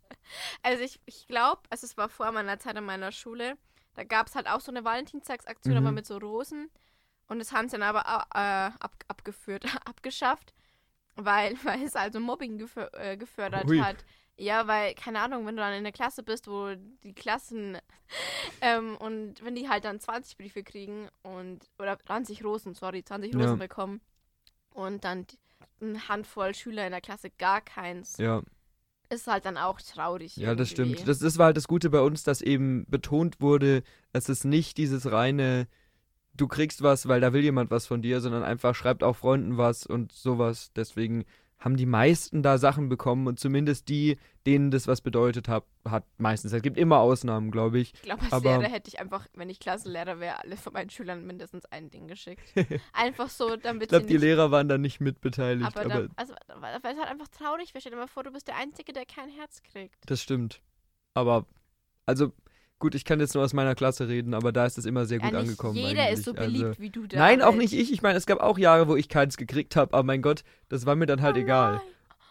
[0.64, 3.58] Also ich, ich glaube, also es war vor meiner Zeit in meiner Schule.
[3.94, 5.86] Da gab es halt auch so eine Valentinstagsaktion, mhm.
[5.86, 6.72] aber mit so Rosen.
[7.28, 8.02] Und das haben sie dann aber
[8.34, 10.56] äh, ab, abgeführt, abgeschafft,
[11.16, 13.80] weil, weil es also Mobbing gefö äh, gefördert Ui.
[13.80, 14.04] hat.
[14.38, 17.78] Ja, weil, keine Ahnung, wenn du dann in der Klasse bist, wo die Klassen
[18.62, 23.34] ähm, und wenn die halt dann 20 Briefe kriegen und oder 20 Rosen, sorry, 20
[23.36, 23.56] Rosen ja.
[23.56, 24.02] bekommen
[24.74, 25.26] und dann
[25.80, 28.18] eine Handvoll Schüler in der Klasse gar keins.
[28.18, 28.42] Ja.
[29.10, 30.36] Ist halt dann auch traurig.
[30.36, 30.58] Ja, irgendwie.
[30.58, 31.08] das stimmt.
[31.08, 34.78] Das, das war halt das Gute bei uns, dass eben betont wurde, es ist nicht
[34.78, 35.68] dieses reine,
[36.34, 39.58] du kriegst was, weil da will jemand was von dir, sondern einfach schreibt auch Freunden
[39.58, 40.72] was und sowas.
[40.76, 41.24] Deswegen
[41.66, 46.06] haben die meisten da Sachen bekommen und zumindest die, denen das was bedeutet hat, hat
[46.20, 46.54] meistens.
[46.54, 47.96] Es gibt immer Ausnahmen, glaube ich.
[47.96, 50.92] Ich glaube, als aber, Lehrer hätte ich einfach, wenn ich Klassenlehrer wäre, alle von meinen
[50.92, 52.54] Schülern mindestens ein Ding geschickt.
[52.94, 55.66] einfach so, damit Ich glaube, die Lehrer waren da nicht mitbeteiligt.
[55.66, 57.82] Aber, aber da, also, weil es halt einfach traurig wäre.
[57.82, 59.98] Stell dir mal vor, du bist der Einzige, der kein Herz kriegt.
[60.06, 60.62] Das stimmt.
[61.16, 61.48] Aber,
[62.06, 62.32] also,
[62.78, 65.20] Gut, ich kann jetzt nur aus meiner Klasse reden, aber da ist es immer sehr
[65.20, 65.76] gut ja, angekommen.
[65.76, 66.20] Jeder eigentlich.
[66.20, 67.18] ist so beliebt also, wie du da.
[67.18, 67.92] Nein, auch nicht ich.
[67.92, 70.86] Ich meine, es gab auch Jahre, wo ich keins gekriegt habe, aber mein Gott, das
[70.86, 71.82] war mir dann halt oh egal.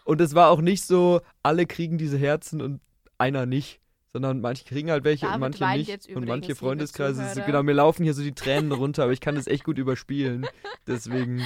[0.03, 2.79] Und es war auch nicht so, alle kriegen diese Herzen und
[3.17, 3.79] einer nicht,
[4.13, 6.15] sondern manche kriegen halt welche David und manche nicht.
[6.15, 9.47] und manche Freundeskreise, genau, mir laufen hier so die Tränen runter, aber ich kann das
[9.47, 10.45] echt gut überspielen.
[10.87, 11.41] Deswegen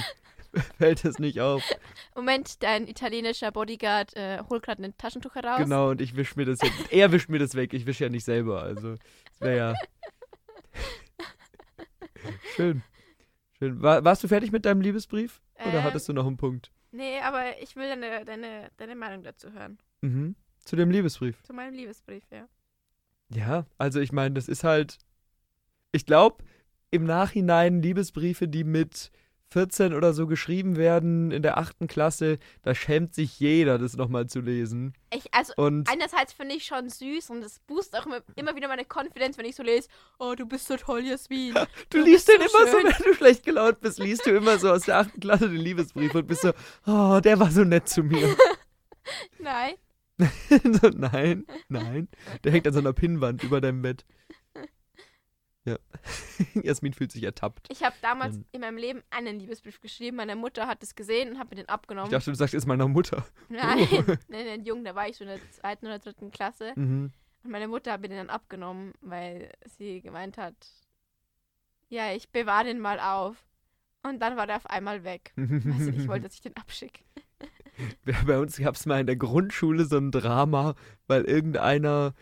[0.78, 1.62] fällt es nicht auf.
[2.14, 5.58] Moment, dein italienischer Bodyguard äh, holt gerade ein Taschentuch heraus.
[5.58, 6.92] Genau, und ich wische mir das jetzt.
[6.92, 8.62] Er wischt mir das weg, ich wische ja nicht selber.
[8.62, 9.74] Also, das wäre ja.
[12.56, 12.82] Schön.
[13.58, 13.82] Schön.
[13.82, 15.40] War, warst du fertig mit deinem Liebesbrief?
[15.54, 16.70] Oder ähm, hattest du noch einen Punkt?
[16.92, 19.78] Nee, aber ich will deine, deine, deine Meinung dazu hören.
[20.00, 20.34] Mhm.
[20.64, 21.42] Zu dem Liebesbrief.
[21.42, 22.48] Zu meinem Liebesbrief, ja.
[23.28, 24.98] Ja, also ich meine, das ist halt.
[25.92, 26.44] Ich glaube,
[26.90, 29.10] im Nachhinein Liebesbriefe, die mit
[29.52, 34.26] 14 oder so geschrieben werden in der achten Klasse, da schämt sich jeder, das nochmal
[34.26, 34.94] zu lesen.
[35.12, 38.68] Ich, also und einerseits finde ich schon süß und es boostet auch immer, immer, wieder
[38.68, 41.54] meine Konfidenz, wenn ich so lese, oh, du bist so toll, Jasmin.
[41.90, 42.92] du, du liest den so immer schön.
[42.92, 45.60] so, wenn du schlecht gelaunt bist, liest du immer so aus der achten Klasse den
[45.60, 46.52] Liebesbrief und bist so,
[46.86, 48.36] oh, der war so nett zu mir.
[49.38, 49.74] nein.
[50.80, 52.08] so, nein, nein.
[52.44, 54.04] Der hängt an so einer Pinnwand über deinem Bett.
[55.70, 55.78] Ja.
[56.62, 57.66] Jasmin fühlt sich ertappt.
[57.70, 58.44] Ich habe damals ähm.
[58.52, 60.16] in meinem Leben einen Liebesbrief geschrieben.
[60.16, 62.06] Meine Mutter hat es gesehen und hat mir den abgenommen.
[62.06, 63.24] Ich dachte, du sagst, ist meiner Mutter.
[63.48, 64.02] Nein, oh.
[64.28, 66.72] nein, nein, jung, da war ich so in der zweiten oder dritten Klasse.
[66.76, 67.12] Mhm.
[67.42, 70.54] Und meine Mutter hat mir den dann abgenommen, weil sie gemeint hat,
[71.88, 73.36] ja, ich bewahre den mal auf.
[74.02, 75.32] Und dann war der auf einmal weg.
[75.36, 77.02] Du, ich wollte, dass ich den abschicke.
[78.26, 80.74] Bei uns gab es mal in der Grundschule so ein Drama,
[81.06, 82.14] weil irgendeiner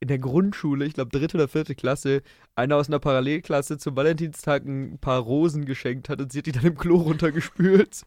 [0.00, 2.22] in der Grundschule, ich glaube dritte oder vierte Klasse,
[2.54, 6.52] einer aus einer Parallelklasse zum Valentinstag ein paar Rosen geschenkt hat und sie hat die
[6.52, 8.02] dann im Klo runtergespült.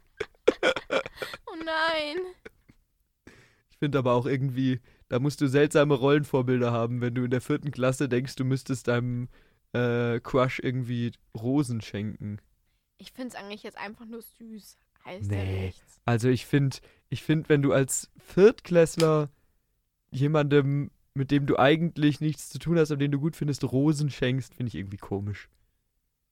[1.46, 2.18] oh nein.
[3.70, 4.80] Ich finde aber auch irgendwie,
[5.10, 8.88] da musst du seltsame Rollenvorbilder haben, wenn du in der vierten Klasse denkst, du müsstest
[8.88, 9.28] deinem
[9.74, 12.40] äh, Crush irgendwie Rosen schenken.
[12.98, 14.78] Ich finde es eigentlich jetzt einfach nur süß.
[15.06, 15.38] Heißt nee.
[15.38, 16.02] ja nichts.
[16.06, 16.78] Also ich finde,
[17.10, 19.30] ich finde, wenn du als Viertklässler
[20.10, 24.10] jemandem mit dem du eigentlich nichts zu tun hast, aber den du gut findest, Rosen
[24.10, 25.50] schenkst, finde ich irgendwie komisch.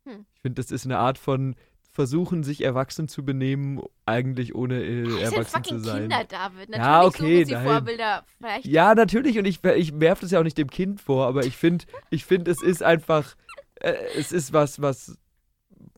[0.06, 0.26] Hm.
[0.36, 1.56] Ich finde, das ist eine Art von
[1.96, 6.02] versuchen, sich erwachsen zu benehmen, eigentlich ohne äh, erwachsen zu sein.
[6.02, 6.70] Kinder, David.
[6.70, 8.26] Natürlich ja, okay, sie Vorbilder.
[8.38, 9.40] Vielleicht ja, natürlich.
[9.40, 12.26] Und ich, ich werfe das ja auch nicht dem Kind vor, aber ich finde, ich
[12.26, 13.36] finde, es ist einfach,
[13.76, 15.18] äh, es ist was, was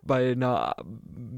[0.04, 0.76] bei einer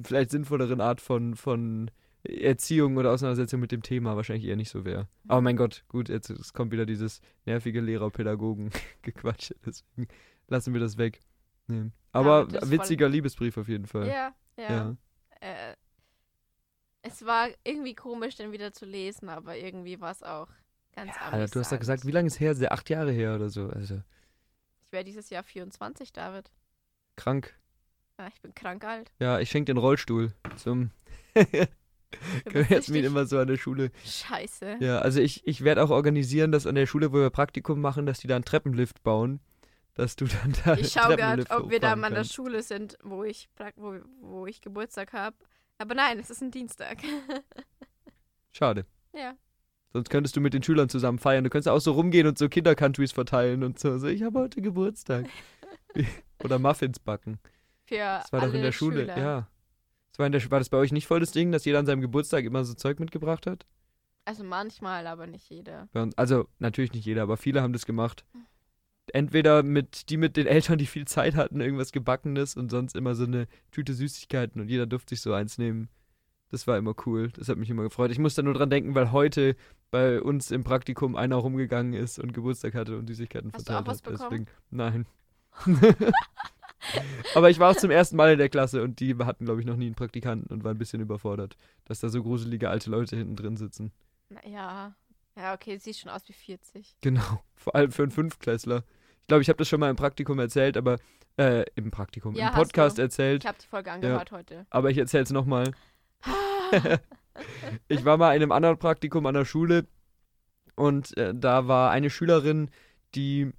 [0.03, 1.89] vielleicht sinnvolleren Art von, von
[2.23, 5.07] Erziehung oder Auseinandersetzung mit dem Thema wahrscheinlich eher nicht so wäre.
[5.27, 10.07] Aber mein Gott, gut, jetzt es kommt wieder dieses nervige Lehrer-Pädagogen-Gequatsche, deswegen
[10.47, 11.21] lassen wir das weg.
[11.67, 11.91] Nee.
[12.11, 14.07] Aber ja, witziger Liebesbrief auf jeden Fall.
[14.07, 14.69] Ja, ja.
[14.69, 14.97] ja.
[15.39, 15.75] Äh,
[17.01, 20.49] es war irgendwie komisch, den wieder zu lesen, aber irgendwie war es auch
[20.93, 21.51] ganz ja, anders.
[21.51, 22.55] Du hast ja gesagt, wie lange ist her?
[22.71, 23.69] Acht Jahre her oder so.
[23.69, 24.01] Also.
[24.81, 26.51] Ich wäre dieses Jahr 24, David.
[27.15, 27.57] Krank.
[28.17, 29.13] Ja, ich bin krank alt.
[29.19, 30.91] Ja, ich schenke den Rollstuhl zum
[32.69, 33.91] Jasmin immer so an der Schule.
[34.05, 34.77] Scheiße.
[34.79, 38.05] Ja, also ich, ich werde auch organisieren, dass an der Schule, wo wir Praktikum machen,
[38.05, 39.39] dass die da einen Treppenlift bauen.
[39.95, 40.75] Dass du dann da.
[40.75, 44.45] Ich schaue gerade, ob wir da mal an der Schule sind, wo ich, wo, wo
[44.45, 45.35] ich Geburtstag habe.
[45.77, 46.99] Aber nein, es ist ein Dienstag.
[48.51, 48.85] Schade.
[49.13, 49.35] Ja.
[49.91, 51.43] Sonst könntest du mit den Schülern zusammen feiern.
[51.43, 53.97] Du könntest auch so rumgehen und so Kindercountries verteilen und so.
[53.97, 55.25] so ich habe heute Geburtstag.
[56.43, 57.39] Oder Muffins backen.
[57.85, 59.17] Für das war doch in der Schule, Schüler.
[59.17, 59.47] ja.
[60.19, 62.65] Das war, das bei euch nicht voll das Ding, dass jeder an seinem Geburtstag immer
[62.65, 63.65] so Zeug mitgebracht hat?
[64.25, 65.87] Also manchmal, aber nicht jeder.
[66.17, 68.25] Also natürlich nicht jeder, aber viele haben das gemacht.
[69.13, 73.15] Entweder mit die mit den Eltern, die viel Zeit hatten, irgendwas gebackenes und sonst immer
[73.15, 75.89] so eine Tüte Süßigkeiten und jeder durfte sich so eins nehmen.
[76.51, 77.31] Das war immer cool.
[77.31, 78.11] Das hat mich immer gefreut.
[78.11, 79.55] Ich musste nur dran denken, weil heute
[79.89, 83.91] bei uns im Praktikum einer rumgegangen ist und Geburtstag hatte und Süßigkeiten Hast verteilt du
[83.91, 84.11] auch was hat.
[84.11, 84.47] Bekommen?
[84.71, 85.05] Deswegen,
[85.95, 86.11] nein.
[87.35, 89.67] Aber ich war auch zum ersten Mal in der Klasse und die hatten, glaube ich,
[89.67, 93.15] noch nie einen Praktikanten und waren ein bisschen überfordert, dass da so gruselige alte Leute
[93.15, 93.91] hinten drin sitzen.
[94.45, 94.95] Ja,
[95.35, 96.97] ja, okay, sieht schon aus wie 40.
[97.01, 98.83] Genau, vor allem für einen Fünftklässler.
[99.21, 100.97] Ich glaube, ich habe das schon mal im Praktikum erzählt, aber
[101.37, 103.43] äh, im Praktikum, ja, im Podcast erzählt.
[103.43, 104.65] Ich habe die Folge angehört ja, heute.
[104.69, 105.71] Aber ich erzähle es nochmal.
[107.87, 109.87] ich war mal in einem anderen Praktikum an der Schule
[110.75, 112.69] und äh, da war eine Schülerin,
[113.15, 113.51] die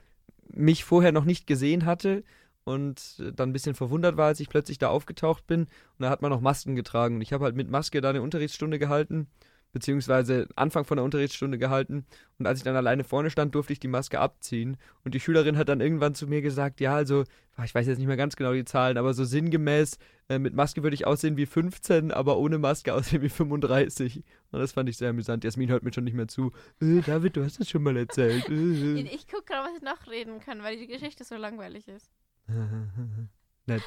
[0.48, 2.24] mich vorher noch nicht gesehen hatte
[2.70, 5.62] und dann ein bisschen verwundert war, als ich plötzlich da aufgetaucht bin.
[5.62, 7.16] Und da hat man noch Masken getragen.
[7.16, 9.28] Und ich habe halt mit Maske da eine Unterrichtsstunde gehalten.
[9.72, 12.04] beziehungsweise Anfang von der Unterrichtsstunde gehalten.
[12.38, 14.76] Und als ich dann alleine vorne stand, durfte ich die Maske abziehen.
[15.04, 17.24] Und die Schülerin hat dann irgendwann zu mir gesagt, ja, also,
[17.64, 20.82] ich weiß jetzt nicht mehr ganz genau die Zahlen, aber so sinngemäß, äh, mit Maske
[20.82, 24.24] würde ich aussehen wie 15, aber ohne Maske aussehen wie 35.
[24.50, 25.44] Und das fand ich sehr amüsant.
[25.44, 26.52] Jasmin hört mir schon nicht mehr zu.
[26.80, 28.48] Äh, David, du hast das schon mal erzählt.
[28.50, 29.02] Äh.
[29.02, 32.10] Ich gucke gerade, was ich noch reden kann, weil die Geschichte so langweilig ist.
[33.66, 33.82] Nett.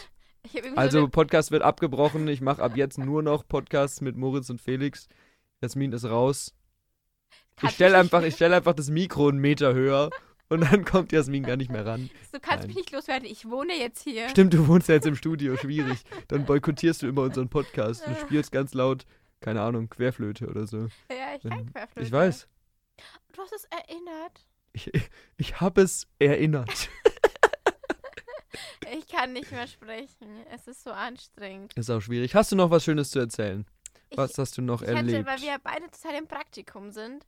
[0.75, 2.27] Also, so Podcast wird abgebrochen.
[2.27, 5.07] Ich mache ab jetzt nur noch Podcasts mit Moritz und Felix.
[5.61, 6.53] Jasmin ist raus.
[7.55, 10.09] Kann ich stelle einfach, stell einfach das Mikro einen Meter höher
[10.49, 12.09] und dann kommt Jasmin gar nicht mehr ran.
[12.31, 12.67] Du kannst Nein.
[12.67, 14.27] mich nicht loswerden, ich wohne jetzt hier.
[14.29, 16.03] Stimmt, du wohnst ja jetzt im Studio, schwierig.
[16.27, 19.05] Dann boykottierst du immer unseren Podcast und spielst ganz laut,
[19.39, 20.87] keine Ahnung, Querflöte oder so.
[21.09, 22.07] Ja, ich kann Querflöte.
[22.07, 22.47] Ich weiß.
[23.33, 24.45] Du hast es erinnert.
[24.73, 24.91] Ich,
[25.37, 26.89] ich habe es erinnert.
[28.97, 30.27] ich kann nicht mehr sprechen.
[30.53, 31.73] Es ist so anstrengend.
[31.75, 32.35] Ist auch schwierig.
[32.35, 33.65] Hast du noch was Schönes zu erzählen?
[34.15, 35.17] Was hast du noch ich erlebt?
[35.17, 37.25] Hätte, weil wir beide total im Praktikum sind.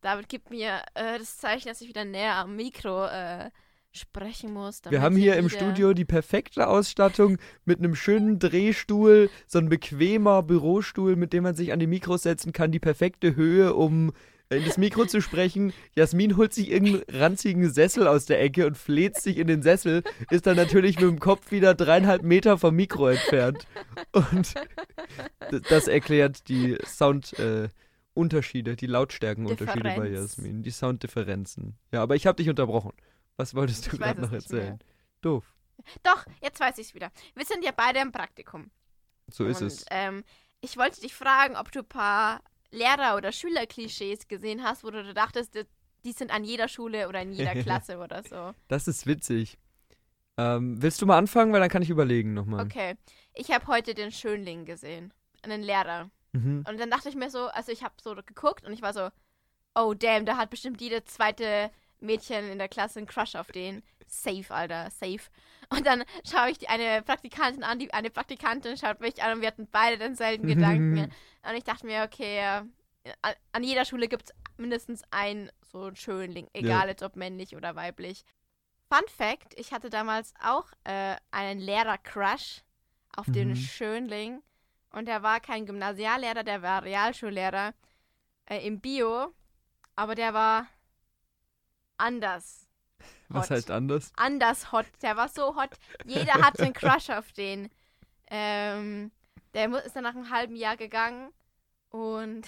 [0.00, 3.50] David gibt mir äh, das Zeichen, dass ich wieder näher am Mikro äh,
[3.92, 4.80] sprechen muss.
[4.88, 10.42] Wir haben hier im Studio die perfekte Ausstattung mit einem schönen Drehstuhl, so ein bequemer
[10.42, 14.12] Bürostuhl, mit dem man sich an die Mikros setzen kann, die perfekte Höhe, um
[14.56, 15.72] in das Mikro zu sprechen.
[15.94, 20.02] Jasmin holt sich irgendeinen ranzigen Sessel aus der Ecke und fleht sich in den Sessel,
[20.30, 23.66] ist dann natürlich mit dem Kopf wieder dreieinhalb Meter vom Mikro entfernt.
[24.12, 24.54] Und
[25.68, 31.76] das erklärt die Soundunterschiede, äh, die Lautstärkenunterschiede bei Jasmin, die Sounddifferenzen.
[31.90, 32.92] Ja, aber ich habe dich unterbrochen.
[33.36, 34.78] Was wolltest du gerade noch erzählen?
[35.20, 35.54] Doof.
[36.02, 37.10] Doch, jetzt weiß ich es wieder.
[37.34, 38.70] Wir sind ja beide im Praktikum.
[39.28, 39.84] So ist und, es.
[39.90, 40.24] Ähm,
[40.60, 42.40] ich wollte dich fragen, ob du ein paar
[42.72, 45.56] Lehrer- oder Schülerklischees gesehen hast, wo du dachtest,
[46.04, 48.52] die sind an jeder Schule oder in jeder Klasse oder so.
[48.68, 49.58] Das ist witzig.
[50.38, 52.64] Ähm, willst du mal anfangen, weil dann kann ich überlegen nochmal.
[52.64, 52.96] Okay.
[53.34, 55.12] Ich habe heute den Schönling gesehen.
[55.42, 56.10] Einen Lehrer.
[56.32, 56.64] Mhm.
[56.68, 59.10] Und dann dachte ich mir so, also ich habe so geguckt und ich war so,
[59.74, 61.70] oh damn, da hat bestimmt jede zweite
[62.02, 63.82] Mädchen in der Klasse einen Crush auf den.
[64.06, 65.22] Safe, Alter, safe.
[65.70, 69.40] Und dann schaue ich die, eine Praktikantin an, die eine Praktikantin schaut mich an und
[69.40, 71.10] wir hatten beide denselben Gedanken.
[71.44, 72.38] Und ich dachte mir, okay,
[73.02, 76.88] äh, an jeder Schule gibt es mindestens einen so einen Schönling, egal ja.
[76.88, 78.24] jetzt ob männlich oder weiblich.
[78.88, 82.62] Fun Fact: Ich hatte damals auch äh, einen Lehrer-Crush
[83.16, 83.32] auf mhm.
[83.32, 84.42] den Schönling.
[84.90, 87.72] Und der war kein Gymnasiallehrer, der war Realschullehrer
[88.46, 89.32] äh, im Bio.
[89.96, 90.66] Aber der war
[91.96, 92.66] anders.
[93.28, 94.12] Was heißt anders?
[94.16, 94.86] Anders hot.
[95.02, 95.70] Der war so hot.
[96.04, 97.70] Jeder hatte einen Crush auf den.
[98.30, 99.10] Ähm,
[99.54, 101.32] der ist dann nach einem halben Jahr gegangen
[101.90, 102.46] und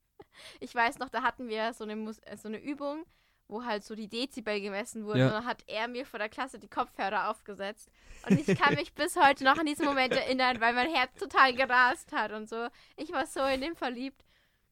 [0.60, 3.04] ich weiß noch, da hatten wir so eine, Mus äh, so eine Übung,
[3.48, 5.18] wo halt so die Dezibel gemessen wurden.
[5.18, 5.26] Ja.
[5.26, 7.90] Und dann hat er mir vor der Klasse die Kopfhörer aufgesetzt.
[8.28, 11.54] Und ich kann mich bis heute noch an diesen Moment erinnern, weil mein Herz total
[11.54, 12.68] gerast hat und so.
[12.96, 14.24] Ich war so in dem verliebt.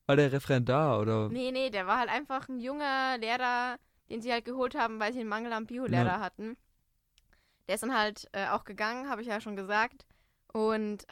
[0.06, 1.28] War der Referendar, oder?
[1.30, 3.78] Nee, nee, der war halt einfach ein junger Lehrer,
[4.10, 6.20] den sie halt geholt haben, weil sie einen Mangel am Biolehrer ja.
[6.20, 6.56] hatten.
[7.68, 10.06] Der ist dann halt äh, auch gegangen, habe ich ja schon gesagt.
[10.52, 11.06] Und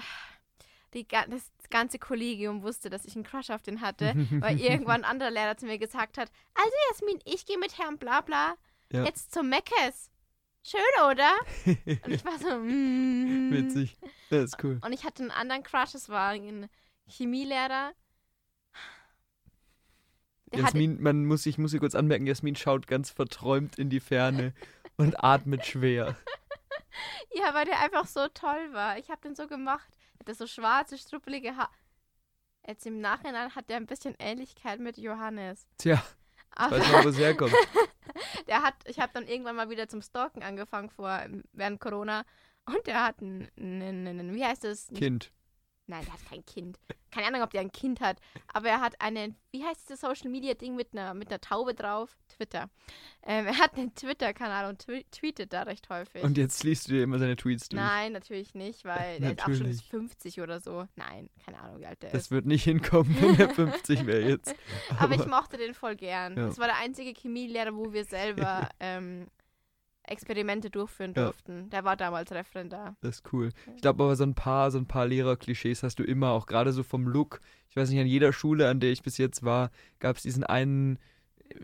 [0.95, 5.11] die, das ganze Kollegium wusste, dass ich einen Crush auf den hatte, weil irgendwann ein
[5.11, 8.55] anderer Lehrer zu mir gesagt hat, also Jasmin, ich gehe mit Herrn Blabla
[8.93, 9.05] ja.
[9.05, 10.11] jetzt zum Meckes.
[10.65, 11.33] Schön, oder?
[12.05, 13.51] Und ich war so, mm.
[13.51, 13.97] Witzig.
[14.31, 14.79] Das ist cool.
[14.85, 16.69] Und ich hatte einen anderen Crush, das war ein
[17.09, 17.93] Chemielehrer.
[20.53, 24.53] Jasmin, man muss, ich muss sie kurz anmerken, Jasmin schaut ganz verträumt in die Ferne
[24.97, 26.17] und atmet schwer.
[27.35, 28.99] Ja, weil der einfach so toll war.
[28.99, 29.89] Ich habe den so gemacht.
[30.15, 31.71] Er hatte so schwarze, struppelige Haare.
[32.67, 35.67] Jetzt im Nachhinein hat der ein bisschen Ähnlichkeit mit Johannes.
[35.79, 36.03] Tja,
[36.51, 37.55] aber weiß noch, wo es herkommt.
[38.47, 42.25] der hat, ich habe dann irgendwann mal wieder zum Stalken angefangen vor, während Corona.
[42.67, 44.89] Und der hat ein, ein, ein, ein wie heißt das?
[44.95, 45.33] Kind.
[45.93, 46.79] Nein, der hat kein Kind.
[47.11, 48.19] Keine Ahnung, ob der ein Kind hat.
[48.55, 51.75] Aber er hat einen, wie heißt das Social Media Ding mit einer, mit einer Taube
[51.75, 52.17] drauf?
[52.35, 52.71] Twitter.
[53.23, 56.23] Ähm, er hat einen Twitter-Kanal und tw tweetet da recht häufig.
[56.23, 57.83] Und jetzt liest du dir immer seine Tweets durch?
[57.83, 60.87] Nein, natürlich nicht, weil er ist auch schon 50 oder so.
[60.97, 62.27] Nein, keine Ahnung, wie alt der das ist.
[62.29, 64.55] Das wird nicht hinkommen, wenn er 50 wäre jetzt.
[64.89, 66.39] Aber, Aber, ich mochte den voll gern.
[66.39, 66.47] Ja.
[66.47, 69.27] Das war der einzige Chemielehrer, wo wir selber ähm,
[70.13, 71.25] Experimente durchführen ja.
[71.25, 71.69] durften.
[71.71, 72.97] Der war damals Referendar.
[73.01, 73.51] Das ist cool.
[73.75, 76.73] Ich glaube aber so ein paar, so ein paar Lehrer-Klischees hast du immer, auch gerade
[76.73, 77.41] so vom Look.
[77.71, 80.45] Ich weiß nicht, an jeder Schule, an der ich bis jetzt war, gab es diesen
[80.45, 80.99] einen,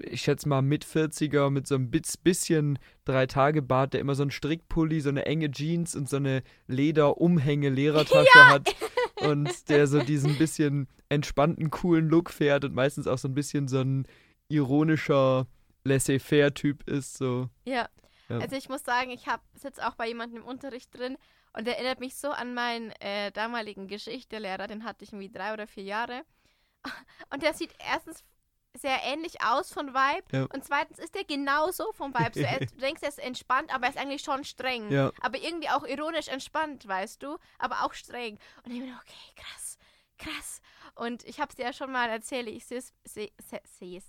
[0.02, 5.00] ich schätze mal mit 40er, mit so einem bisschen Drei-Tage-Bart, der immer so einen Strickpulli,
[5.00, 8.48] so eine enge Jeans und so eine Leder-Umhänge-Lehrertasche ja.
[8.48, 8.74] hat.
[9.20, 13.68] Und der so diesen bisschen entspannten, coolen Look fährt und meistens auch so ein bisschen
[13.68, 14.06] so ein
[14.48, 15.46] ironischer
[15.84, 17.16] Laissez-faire-Typ ist.
[17.16, 17.48] So.
[17.64, 17.88] Ja.
[18.28, 18.38] Ja.
[18.38, 21.16] Also ich muss sagen, ich sitze auch bei jemandem im Unterricht drin
[21.52, 25.52] und der erinnert mich so an meinen äh, damaligen Geschichtelehrer, den hatte ich irgendwie drei
[25.52, 26.24] oder vier Jahre.
[27.30, 28.22] Und der sieht erstens
[28.74, 30.24] sehr ähnlich aus von Vibe.
[30.32, 30.44] Ja.
[30.44, 32.30] Und zweitens ist der genauso vom Vibe.
[32.34, 34.90] So, er, du denkst, er ist entspannt, aber er ist eigentlich schon streng.
[34.90, 35.12] Ja.
[35.20, 37.38] Aber irgendwie auch ironisch entspannt, weißt du?
[37.58, 38.38] Aber auch streng.
[38.64, 39.78] Und ich bin okay, krass,
[40.18, 40.60] krass.
[40.94, 42.92] Und ich habe es dir ja schon mal erzählt, ich sehe es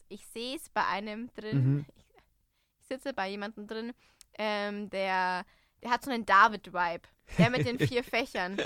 [0.10, 1.58] ich sehe bei einem drin.
[1.58, 1.86] Mhm.
[1.95, 2.09] Ich,
[2.89, 3.93] sitze bei jemandem drin,
[4.38, 5.45] ähm, der,
[5.82, 7.08] der hat so einen David-Vibe.
[7.38, 8.58] Der mit den vier Fächern.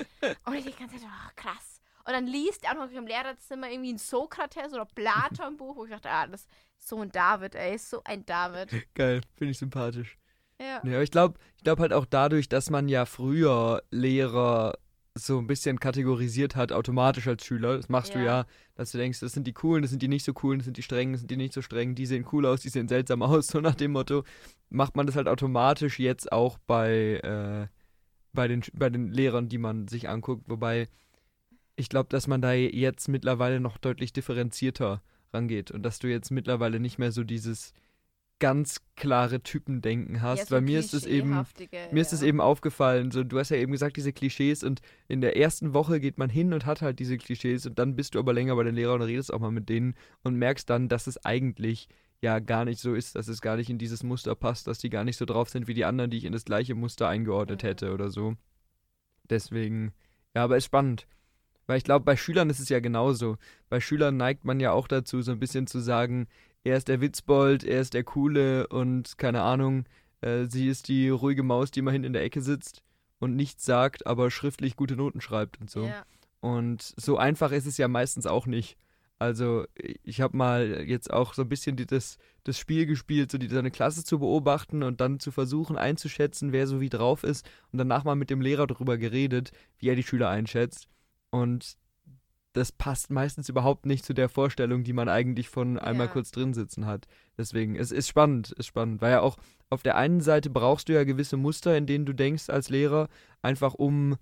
[0.45, 1.81] Und ich die ganze Zeit, oh, krass.
[2.05, 5.91] Und dann liest er auch noch im Lehrerzimmer irgendwie ein Sokrates oder Platon-Buch, wo ich
[5.91, 8.71] dachte, ah, das ist so ein David, ey, so ein David.
[8.93, 10.17] Geil, finde ich sympathisch.
[10.59, 10.81] Ja.
[10.83, 14.77] ja ich glaube ich glaub halt auch dadurch, dass man ja früher Lehrer
[15.15, 17.78] so ein bisschen kategorisiert hat, automatisch als Schüler.
[17.78, 18.19] Das machst ja.
[18.19, 18.45] du ja,
[18.76, 20.78] dass du denkst, das sind die coolen, das sind die nicht so coolen, das sind
[20.78, 23.21] die strengen, das sind die nicht so strengen, die sehen cool aus, die sehen seltsam
[23.21, 24.23] aus, so nach dem Motto,
[24.69, 27.67] macht man das halt automatisch jetzt auch bei, äh,
[28.34, 30.49] bei, den, bei den Lehrern, die man sich anguckt.
[30.49, 30.89] Wobei
[31.76, 36.32] ich glaube, dass man da jetzt mittlerweile noch deutlich differenzierter rangeht und dass du jetzt
[36.32, 37.73] mittlerweile nicht mehr so dieses
[38.39, 41.89] ganz klare Typendenken hast, ja, so weil mir ist es eben mir ja.
[41.91, 45.38] ist es eben aufgefallen, so du hast ja eben gesagt diese Klischees und in der
[45.38, 48.34] ersten Woche geht man hin und hat halt diese Klischees und dann bist du aber
[48.34, 51.24] länger bei den Lehrern und redest auch mal mit denen und merkst dann, dass es
[51.24, 51.88] eigentlich
[52.22, 54.89] ja gar nicht so ist, dass es gar nicht in dieses Muster passt, dass die
[54.89, 57.63] gar nicht so drauf sind wie die anderen, die ich in das gleiche Muster eingeordnet
[57.63, 57.67] mhm.
[57.67, 58.36] hätte oder so.
[59.30, 59.93] Deswegen
[60.36, 61.08] ja, aber ist spannend.
[61.65, 63.38] Weil ich glaube, bei Schülern ist es ja genauso.
[63.69, 66.28] Bei Schülern neigt man ja auch dazu, so ein bisschen zu sagen,
[66.63, 69.86] er ist der Witzbold, er ist der Coole und keine Ahnung,
[70.21, 72.84] äh, sie ist die ruhige Maus, die immer hinten in der Ecke sitzt
[73.19, 75.86] und nichts sagt, aber schriftlich gute Noten schreibt und so.
[75.86, 76.06] Ja.
[76.39, 78.78] Und so einfach ist es ja meistens auch nicht.
[79.19, 79.65] Also
[80.04, 83.47] ich habe mal jetzt auch so ein bisschen die, das, das Spiel gespielt, so die,
[83.47, 87.78] seine Klasse zu beobachten und dann zu versuchen einzuschätzen, wer so wie drauf ist und
[87.80, 90.89] danach mal mit dem Lehrer darüber geredet, wie er die Schüler einschätzt.
[91.30, 91.78] Und
[92.53, 96.13] das passt meistens überhaupt nicht zu der Vorstellung, die man eigentlich von einmal ja.
[96.13, 97.07] kurz drin sitzen hat.
[97.37, 99.37] Deswegen, es ist spannend, ist spannend, weil ja auch
[99.69, 103.09] auf der einen Seite brauchst du ja gewisse Muster, in denen du denkst als Lehrer,
[103.41, 104.17] einfach um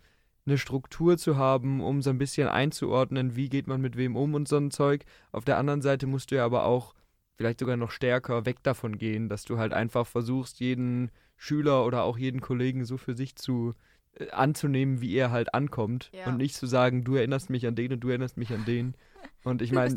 [0.45, 4.33] eine Struktur zu haben, um so ein bisschen einzuordnen, wie geht man mit wem um
[4.33, 5.03] und so ein Zeug.
[5.33, 6.95] Auf der anderen Seite musst du ja aber auch
[7.35, 12.03] vielleicht sogar noch stärker weg davon gehen, dass du halt einfach versuchst, jeden Schüler oder
[12.03, 13.90] auch jeden Kollegen so für sich zu äh,
[14.31, 16.27] anzunehmen, wie er halt ankommt ja.
[16.27, 18.95] und nicht zu sagen, du erinnerst mich an den und du erinnerst mich an den.
[19.43, 19.95] Und ich meine,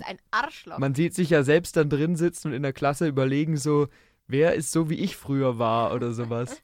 [0.79, 3.89] man sieht sich ja selbst dann drin sitzen und in der Klasse überlegen so,
[4.27, 6.63] wer ist so wie ich früher war oder sowas.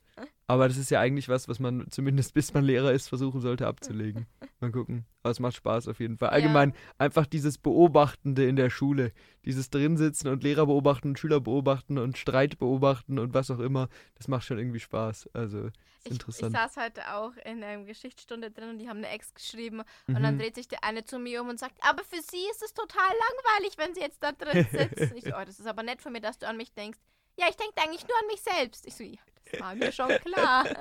[0.51, 3.69] Aber das ist ja eigentlich was, was man zumindest bis man Lehrer ist, versuchen sollte
[3.69, 4.27] abzulegen.
[4.59, 5.07] Mal gucken.
[5.23, 6.31] Aber es macht Spaß auf jeden Fall.
[6.31, 6.77] Allgemein ja.
[6.99, 9.13] einfach dieses Beobachtende in der Schule.
[9.45, 13.89] Dieses Drinsitzen und Lehrer beobachten, Schüler beobachten und Streit beobachten und was auch immer.
[14.17, 15.31] Das macht schon irgendwie Spaß.
[15.35, 16.53] Also ist ich, interessant.
[16.53, 19.83] Ich saß heute auch in einer Geschichtsstunde drin und die haben eine Ex geschrieben.
[20.09, 20.17] Mhm.
[20.17, 22.65] Und dann dreht sich der eine zu mir um und sagt, aber für sie ist
[22.65, 25.15] es total langweilig, wenn sie jetzt da drin sitzt.
[25.15, 26.99] ich oh, das ist aber nett von mir, dass du an mich denkst.
[27.37, 28.87] Ja, ich denke eigentlich nur an mich selbst.
[28.87, 29.19] Ich so, ja,
[29.51, 30.66] das war mir schon klar.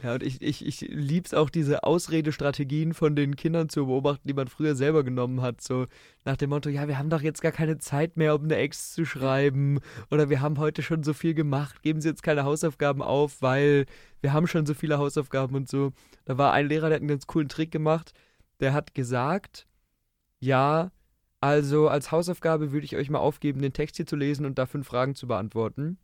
[0.00, 4.34] Ja, und ich, ich, ich lieb's auch, diese Ausredestrategien von den Kindern zu beobachten, die
[4.34, 5.60] man früher selber genommen hat.
[5.60, 5.86] So
[6.24, 8.92] nach dem Motto, ja, wir haben doch jetzt gar keine Zeit mehr, um eine Ex
[8.92, 9.80] zu schreiben.
[10.12, 13.86] Oder wir haben heute schon so viel gemacht, geben Sie jetzt keine Hausaufgaben auf, weil
[14.20, 15.92] wir haben schon so viele Hausaufgaben und so.
[16.26, 18.12] Da war ein Lehrer, der hat einen ganz coolen Trick gemacht.
[18.60, 19.66] Der hat gesagt,
[20.38, 20.92] ja,
[21.40, 24.66] also als Hausaufgabe würde ich euch mal aufgeben, den Text hier zu lesen und da
[24.66, 25.98] fünf Fragen zu beantworten.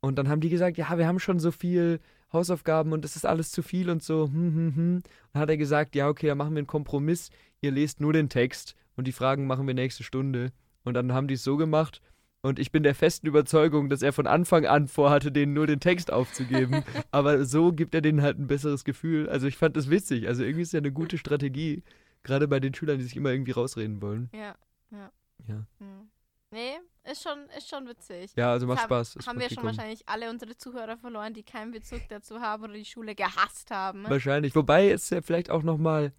[0.00, 2.00] Und dann haben die gesagt, ja, wir haben schon so viel
[2.32, 4.26] Hausaufgaben und das ist alles zu viel und so.
[4.26, 5.02] Hm, hm, hm.
[5.32, 7.30] Dann hat er gesagt, ja, okay, dann machen wir einen Kompromiss.
[7.60, 10.52] Ihr lest nur den Text und die Fragen machen wir nächste Stunde.
[10.84, 12.02] Und dann haben die es so gemacht.
[12.42, 15.80] Und ich bin der festen Überzeugung, dass er von Anfang an vorhatte, denen nur den
[15.80, 16.84] Text aufzugeben.
[17.10, 19.30] Aber so gibt er denen halt ein besseres Gefühl.
[19.30, 20.28] Also ich fand das witzig.
[20.28, 21.82] Also irgendwie ist ja eine gute Strategie.
[22.24, 24.28] Gerade bei den Schülern, die sich immer irgendwie rausreden wollen.
[24.32, 24.56] Ja,
[24.90, 25.12] ja.
[25.46, 25.66] Ja.
[25.78, 26.08] Hm.
[26.50, 26.78] Nee,
[27.10, 28.32] ist schon, ist schon witzig.
[28.36, 29.26] Ja, also macht haben, Spaß.
[29.26, 32.84] Haben wir schon wahrscheinlich alle unsere Zuhörer verloren, die keinen Bezug dazu haben oder die
[32.84, 34.04] Schule gehasst haben.
[34.08, 34.54] Wahrscheinlich.
[34.54, 36.12] Wobei es ja vielleicht auch nochmal.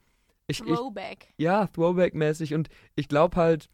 [0.51, 1.33] Throwback.
[1.37, 2.53] Ich, ja, Throwback-mäßig.
[2.53, 3.69] Und ich glaube halt,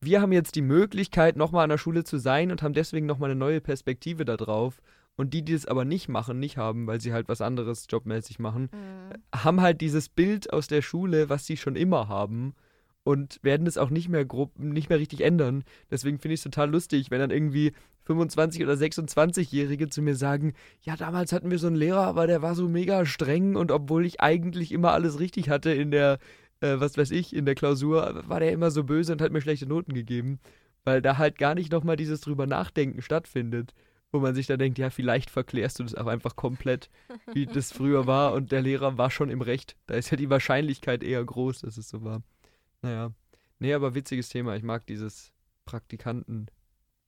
[0.00, 3.30] wir haben jetzt die Möglichkeit, nochmal an der Schule zu sein und haben deswegen nochmal
[3.30, 4.80] eine neue Perspektive da drauf.
[5.16, 8.38] Und die, die es aber nicht machen, nicht haben, weil sie halt was anderes jobmäßig
[8.40, 9.42] machen, mhm.
[9.42, 12.54] haben halt dieses Bild aus der Schule, was sie schon immer haben
[13.04, 15.62] und werden es auch nicht mehr grob, nicht mehr richtig ändern.
[15.90, 17.72] Deswegen finde ich es total lustig, wenn dann irgendwie
[18.04, 22.42] 25 oder 26-Jährige zu mir sagen, ja, damals hatten wir so einen Lehrer, aber der
[22.42, 26.18] war so mega streng und obwohl ich eigentlich immer alles richtig hatte in der,
[26.60, 29.40] äh, was weiß ich, in der Klausur, war der immer so böse und hat mir
[29.40, 30.40] schlechte Noten gegeben.
[30.84, 33.72] Weil da halt gar nicht nochmal dieses drüber nachdenken stattfindet.
[34.14, 36.88] Wo man sich da denkt, ja, vielleicht verklärst du das auch einfach komplett,
[37.32, 39.76] wie das früher war und der Lehrer war schon im Recht.
[39.86, 42.22] Da ist ja die Wahrscheinlichkeit eher groß, dass es so war.
[42.80, 43.10] Naja.
[43.58, 44.54] Nee, aber witziges Thema.
[44.54, 45.32] Ich mag dieses
[45.64, 46.46] Praktikanten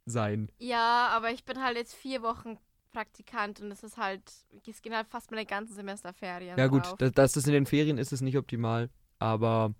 [0.04, 0.50] sein.
[0.58, 2.58] Ja, aber ich bin halt jetzt vier Wochen
[2.92, 4.22] Praktikant und es ist halt,
[4.66, 6.58] es gehen halt fast meine ganzen Semesterferien.
[6.58, 8.90] Ja, gut, dass das, das in den Ferien ist, ist nicht optimal.
[9.20, 9.74] Aber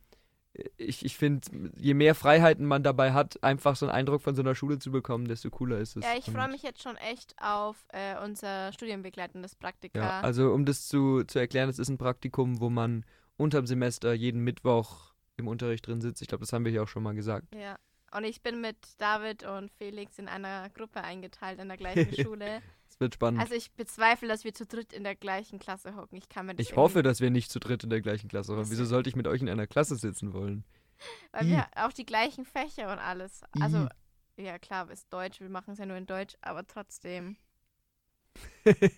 [0.77, 1.47] ich, ich finde,
[1.77, 4.91] je mehr Freiheiten man dabei hat, einfach so einen Eindruck von so einer Schule zu
[4.91, 6.05] bekommen, desto cooler ist es.
[6.05, 10.01] Ja, ich freue mich jetzt schon echt auf äh, unser studienbegleitendes Praktika.
[10.01, 13.05] Ja, also um das zu, zu erklären, es ist ein Praktikum, wo man
[13.37, 16.23] unterm Semester jeden Mittwoch im Unterricht drin sitzt.
[16.23, 17.55] Ich glaube, das haben wir hier auch schon mal gesagt.
[17.55, 17.77] Ja.
[18.13, 22.63] Und ich bin mit David und Felix in einer Gruppe eingeteilt in der gleichen Schule.
[22.97, 23.43] Es wird spannend.
[23.43, 26.17] Also ich bezweifle, dass wir zu dritt in der gleichen Klasse hocken.
[26.17, 28.71] Ich kann mir Ich hoffe, dass wir nicht zu dritt in der gleichen Klasse hocken.
[28.71, 30.65] Wieso sollte ich mit euch in einer Klasse sitzen wollen?
[31.31, 31.51] Weil I.
[31.51, 33.43] wir auch die gleichen Fächer und alles.
[33.61, 33.87] Also,
[34.39, 34.45] I.
[34.45, 37.37] ja klar, ist Deutsch, wir machen es ja nur in Deutsch, aber trotzdem.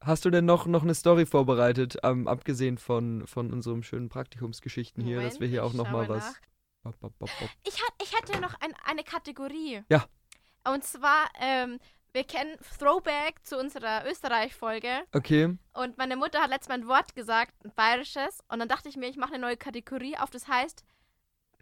[0.00, 5.02] Hast du denn noch, noch eine Story vorbereitet, ähm, abgesehen von, von unserem schönen Praktikumsgeschichten
[5.02, 6.36] hier, Moment, dass wir hier auch nochmal was.
[6.82, 7.22] Bop,
[7.64, 9.82] ich, hat, ich hatte noch ein, eine Kategorie.
[9.88, 10.06] Ja.
[10.64, 11.78] Und zwar, ähm,
[12.12, 15.02] wir kennen Throwback zu unserer Österreich-Folge.
[15.12, 15.56] Okay.
[15.72, 18.40] Und meine Mutter hat letztes Mal ein Wort gesagt, ein bayerisches.
[18.48, 20.84] Und dann dachte ich mir, ich mache eine neue Kategorie auf, das heißt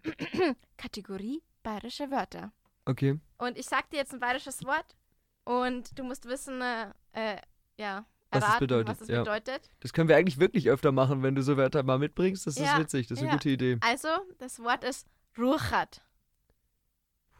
[0.76, 2.52] Kategorie bayerische Wörter.
[2.84, 3.20] Okay.
[3.38, 4.96] Und ich sag dir jetzt ein bayerisches Wort
[5.44, 7.36] und du musst wissen, äh, äh
[7.76, 8.88] ja, was es bedeutet.
[8.88, 9.20] Was es ja.
[9.20, 9.70] bedeutet.
[9.80, 12.46] Das können wir eigentlich wirklich öfter machen, wenn du so Wörter mal mitbringst.
[12.46, 13.30] Das ja, ist witzig, das ist ja.
[13.30, 13.78] eine gute Idee.
[13.80, 16.02] Also, das Wort ist Ruchat.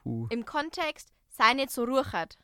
[0.03, 0.27] Puh.
[0.31, 2.37] Im Kontext, sei nicht so Ruchat.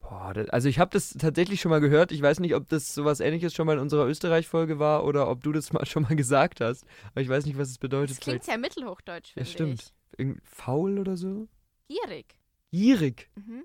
[0.00, 2.12] Boah, das, also ich habe das tatsächlich schon mal gehört.
[2.12, 5.42] Ich weiß nicht, ob das sowas ähnliches schon mal in unserer Österreich-Folge war oder ob
[5.42, 6.84] du das mal schon mal gesagt hast.
[7.12, 8.10] Aber ich weiß nicht, was es bedeutet.
[8.10, 9.48] Das klingt sehr mittelhochdeutsch, finde ich.
[9.48, 9.94] Ja, stimmt.
[10.18, 11.48] Irgend faul oder so?
[11.88, 12.36] Gierig.
[12.70, 13.30] Gierig?
[13.36, 13.64] Mhm.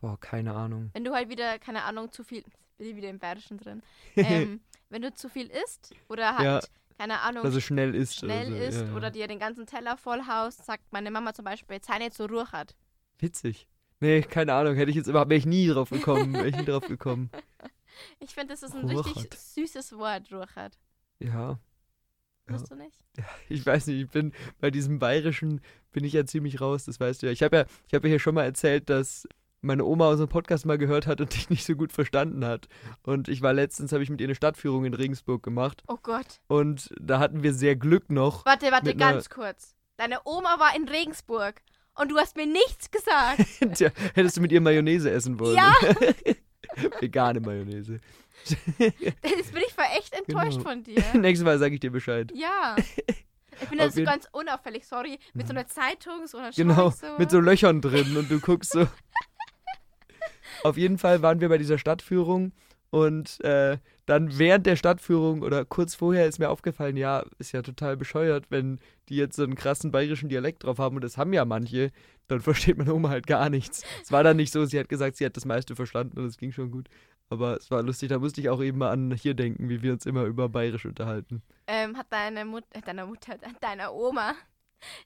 [0.00, 0.90] Boah, keine Ahnung.
[0.92, 2.44] Wenn du halt wieder, keine Ahnung, zu viel,
[2.76, 3.82] bin ich wieder im Bayerischen drin,
[4.16, 6.60] ähm, wenn du zu viel isst oder halt, ja,
[6.96, 8.62] keine Ahnung, also schnell isst, schnell oder, so.
[8.62, 11.88] isst ja, oder dir den ganzen Teller voll haust, sagt meine Mama zum Beispiel, jetzt
[11.88, 12.76] sei nicht so ruchert.
[13.18, 13.68] Witzig.
[14.00, 16.64] Nee, keine Ahnung, hätte ich jetzt überhaupt, wäre ich nie drauf gekommen, wäre ich nie
[16.64, 17.30] drauf gekommen.
[18.20, 19.16] Ich finde, das ist ein Ruchert.
[19.16, 20.78] richtig süßes Wort, Ruchert.
[21.18, 21.58] Ja.
[22.46, 22.76] Weißt ja.
[22.76, 22.96] du nicht?
[23.16, 27.00] Ja, ich weiß nicht, ich bin bei diesem Bayerischen bin ich ja ziemlich raus, das
[27.00, 27.32] weißt du ja.
[27.32, 29.26] Ich habe ja, ich habe ja hier schon mal erzählt, dass
[29.60, 32.68] meine Oma dem Podcast mal gehört hat und dich nicht so gut verstanden hat.
[33.02, 35.82] Und ich war letztens, habe ich mit ihr eine Stadtführung in Regensburg gemacht.
[35.88, 36.40] Oh Gott.
[36.46, 38.44] Und da hatten wir sehr Glück noch.
[38.46, 39.74] Warte, warte, ganz kurz.
[39.96, 41.60] Deine Oma war in Regensburg
[41.98, 43.44] und du hast mir nichts gesagt.
[43.74, 45.56] Tja, hättest du mit ihr Mayonnaise essen wollen?
[45.56, 45.72] Ja.
[47.00, 48.00] Vegane Mayonnaise.
[48.78, 50.70] Jetzt bin ich voll echt enttäuscht genau.
[50.70, 51.02] von dir.
[51.14, 52.32] Nächstes Mal sage ich dir Bescheid.
[52.34, 52.76] Ja.
[53.60, 57.06] Ich bin da so ganz unauffällig, sorry, mit so einer Zeitung, so einer Genau, so.
[57.18, 58.86] mit so Löchern drin und du guckst so.
[60.62, 62.52] Auf jeden Fall waren wir bei dieser Stadtführung
[62.90, 67.62] und äh, dann während der Stadtführung oder kurz vorher ist mir aufgefallen, ja, ist ja
[67.62, 71.32] total bescheuert, wenn die jetzt so einen krassen bayerischen Dialekt drauf haben und das haben
[71.32, 71.90] ja manche,
[72.28, 73.82] dann versteht meine Oma halt gar nichts.
[74.02, 76.38] Es war dann nicht so, sie hat gesagt, sie hat das meiste verstanden und es
[76.38, 76.88] ging schon gut.
[77.30, 79.92] Aber es war lustig, da musste ich auch eben mal an hier denken, wie wir
[79.92, 81.42] uns immer über bayerisch unterhalten.
[81.66, 84.34] Ähm, hat deine Mut äh, deiner Mutter, deiner Oma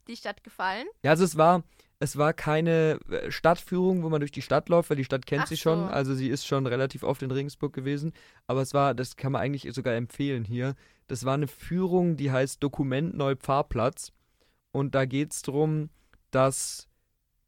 [0.06, 0.86] die Stadt gefallen?
[1.02, 1.64] Ja, also es war,
[2.02, 5.44] es war keine äh, Stadtführung, wo man durch die Stadt läuft, weil die Stadt kennt
[5.44, 5.78] Ach sie schon.
[5.78, 5.86] So.
[5.86, 8.12] Also sie ist schon relativ oft in Regensburg gewesen.
[8.48, 10.74] Aber es war, das kann man eigentlich sogar empfehlen hier.
[11.06, 14.10] Das war eine Führung, die heißt Dokument Neupfarrplatz.
[14.72, 15.90] Und da geht es darum,
[16.32, 16.88] dass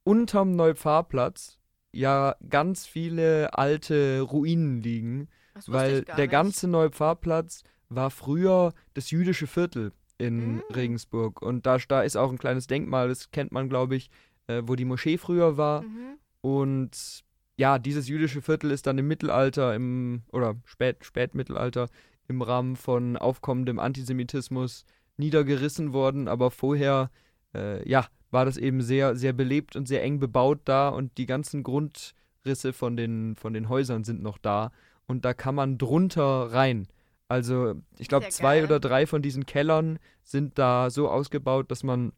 [0.04, 1.58] unterm Neupfarrplatz
[1.90, 5.26] ja ganz viele alte Ruinen liegen.
[5.66, 6.30] Weil der nicht.
[6.30, 10.62] ganze Neupfarrplatz war früher das jüdische Viertel in mhm.
[10.72, 11.42] Regensburg.
[11.42, 14.10] Und da, da ist auch ein kleines Denkmal, das kennt man, glaube ich,
[14.46, 15.82] äh, wo die Moschee früher war.
[15.82, 16.18] Mhm.
[16.40, 17.24] Und
[17.56, 21.88] ja, dieses jüdische Viertel ist dann im Mittelalter, im, oder Spät, Spätmittelalter,
[22.28, 24.84] im Rahmen von aufkommendem Antisemitismus
[25.16, 26.28] niedergerissen worden.
[26.28, 27.10] Aber vorher,
[27.54, 31.26] äh, ja, war das eben sehr, sehr belebt und sehr eng bebaut da und die
[31.26, 34.72] ganzen Grundrisse von den, von den Häusern sind noch da.
[35.06, 36.88] Und da kann man drunter rein.
[37.28, 42.12] Also, ich glaube, zwei oder drei von diesen Kellern sind da so ausgebaut, dass man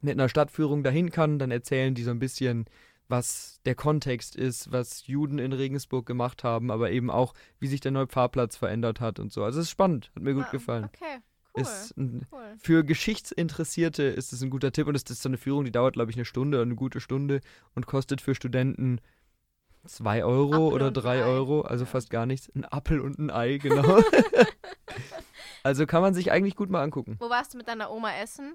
[0.00, 2.66] mit einer Stadtführung dahin kann, dann erzählen die so ein bisschen,
[3.08, 7.80] was der Kontext ist, was Juden in Regensburg gemacht haben, aber eben auch, wie sich
[7.80, 9.44] der neue Pfarrplatz verändert hat und so.
[9.44, 10.84] Also es ist spannend, hat mir gut ah, gefallen.
[10.84, 11.22] Okay.
[11.56, 11.64] Cool.
[11.96, 12.54] Ein, cool.
[12.58, 15.94] Für Geschichtsinteressierte ist es ein guter Tipp und es ist so eine Führung, die dauert,
[15.94, 17.40] glaube ich, eine Stunde, eine gute Stunde
[17.74, 19.00] und kostet für Studenten
[19.86, 21.90] zwei Euro Apfel oder drei Euro, also ja.
[21.90, 22.48] fast gar nichts.
[22.54, 24.00] Ein Apfel und ein Ei, genau.
[25.62, 27.16] also kann man sich eigentlich gut mal angucken.
[27.18, 28.54] Wo warst du mit deiner Oma essen?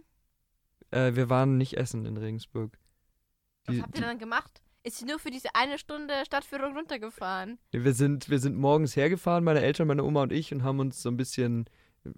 [0.94, 2.78] Äh, wir waren nicht essen in Regensburg.
[3.68, 4.62] Die, Was habt ihr dann gemacht?
[4.84, 7.58] Ist sie nur für diese eine Stunde Stadtführung runtergefahren?
[7.72, 11.02] Wir sind, wir sind morgens hergefahren, meine Eltern, meine Oma und ich, und haben uns
[11.02, 11.70] so ein bisschen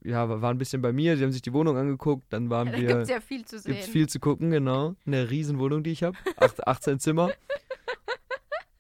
[0.04, 2.78] ja, waren ein bisschen bei mir, sie haben sich die Wohnung angeguckt, dann waren da
[2.78, 2.88] wir.
[2.88, 3.74] Gibt's ja viel zu sehen.
[3.74, 4.96] Gibt's viel zu gucken, genau.
[5.06, 6.18] Eine Riesenwohnung, die ich habe.
[6.66, 7.32] 18 Zimmer.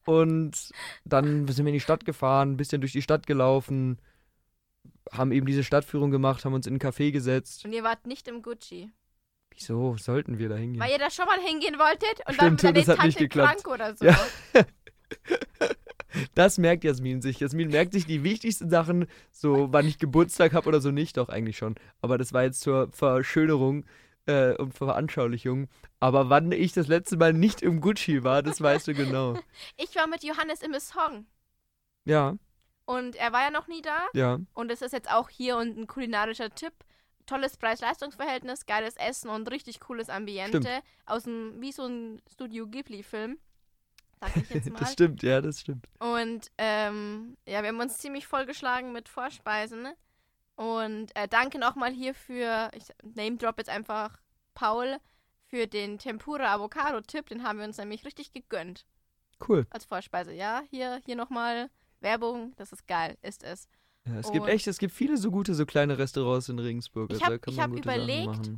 [0.05, 0.71] Und
[1.03, 3.99] dann sind wir in die Stadt gefahren, ein bisschen durch die Stadt gelaufen,
[5.11, 7.65] haben eben diese Stadtführung gemacht, haben uns in ein Café gesetzt.
[7.65, 8.91] Und ihr wart nicht im Gucci.
[9.55, 10.81] Wieso sollten wir da hingehen?
[10.81, 13.63] Weil ihr da schon mal hingehen wolltet und Stimmt, dann das hat nicht geklappt.
[13.63, 14.05] krank oder so.
[14.05, 14.17] Ja.
[16.33, 17.39] Das merkt Jasmin sich.
[17.39, 21.29] Jasmin merkt sich die wichtigsten Sachen, so wann ich Geburtstag habe oder so nicht, doch
[21.29, 21.75] eigentlich schon.
[22.01, 23.85] Aber das war jetzt zur Verschönerung
[24.25, 25.67] äh, und Veranschaulichung.
[25.99, 29.37] Aber wann ich das letzte Mal nicht im Gucci war, das weißt du genau.
[29.77, 31.25] Ich war mit Johannes im Song.
[32.05, 32.37] Ja.
[32.85, 33.97] Und er war ja noch nie da.
[34.13, 34.39] Ja.
[34.53, 36.73] Und es ist jetzt auch hier und ein kulinarischer Tipp.
[37.25, 40.61] Tolles Preis-Leistungs-Verhältnis, geiles Essen und richtig cooles Ambiente.
[40.61, 40.83] Stimmt.
[41.05, 43.37] Aus dem, wie so ein Studio Ghibli-Film.
[44.19, 44.79] Sag ich jetzt mal.
[44.79, 45.87] das stimmt, ja, das stimmt.
[45.99, 49.81] Und ähm, ja, wir haben uns ziemlich vollgeschlagen mit Vorspeisen.
[49.81, 49.95] Ne?
[50.55, 54.21] Und äh, danke nochmal hier für, ich name drop jetzt einfach
[54.53, 54.97] Paul,
[55.47, 57.27] für den Tempura Avocado Tipp.
[57.27, 58.85] Den haben wir uns nämlich richtig gegönnt.
[59.47, 59.67] Cool.
[59.69, 60.63] Als Vorspeise, ja.
[60.69, 61.69] Hier, hier nochmal
[61.99, 63.67] Werbung, das ist geil, ist es.
[64.07, 67.11] Ja, es gibt echt, es gibt viele so gute, so kleine Restaurants in Regensburg.
[67.11, 68.51] Ich habe hab überlegt,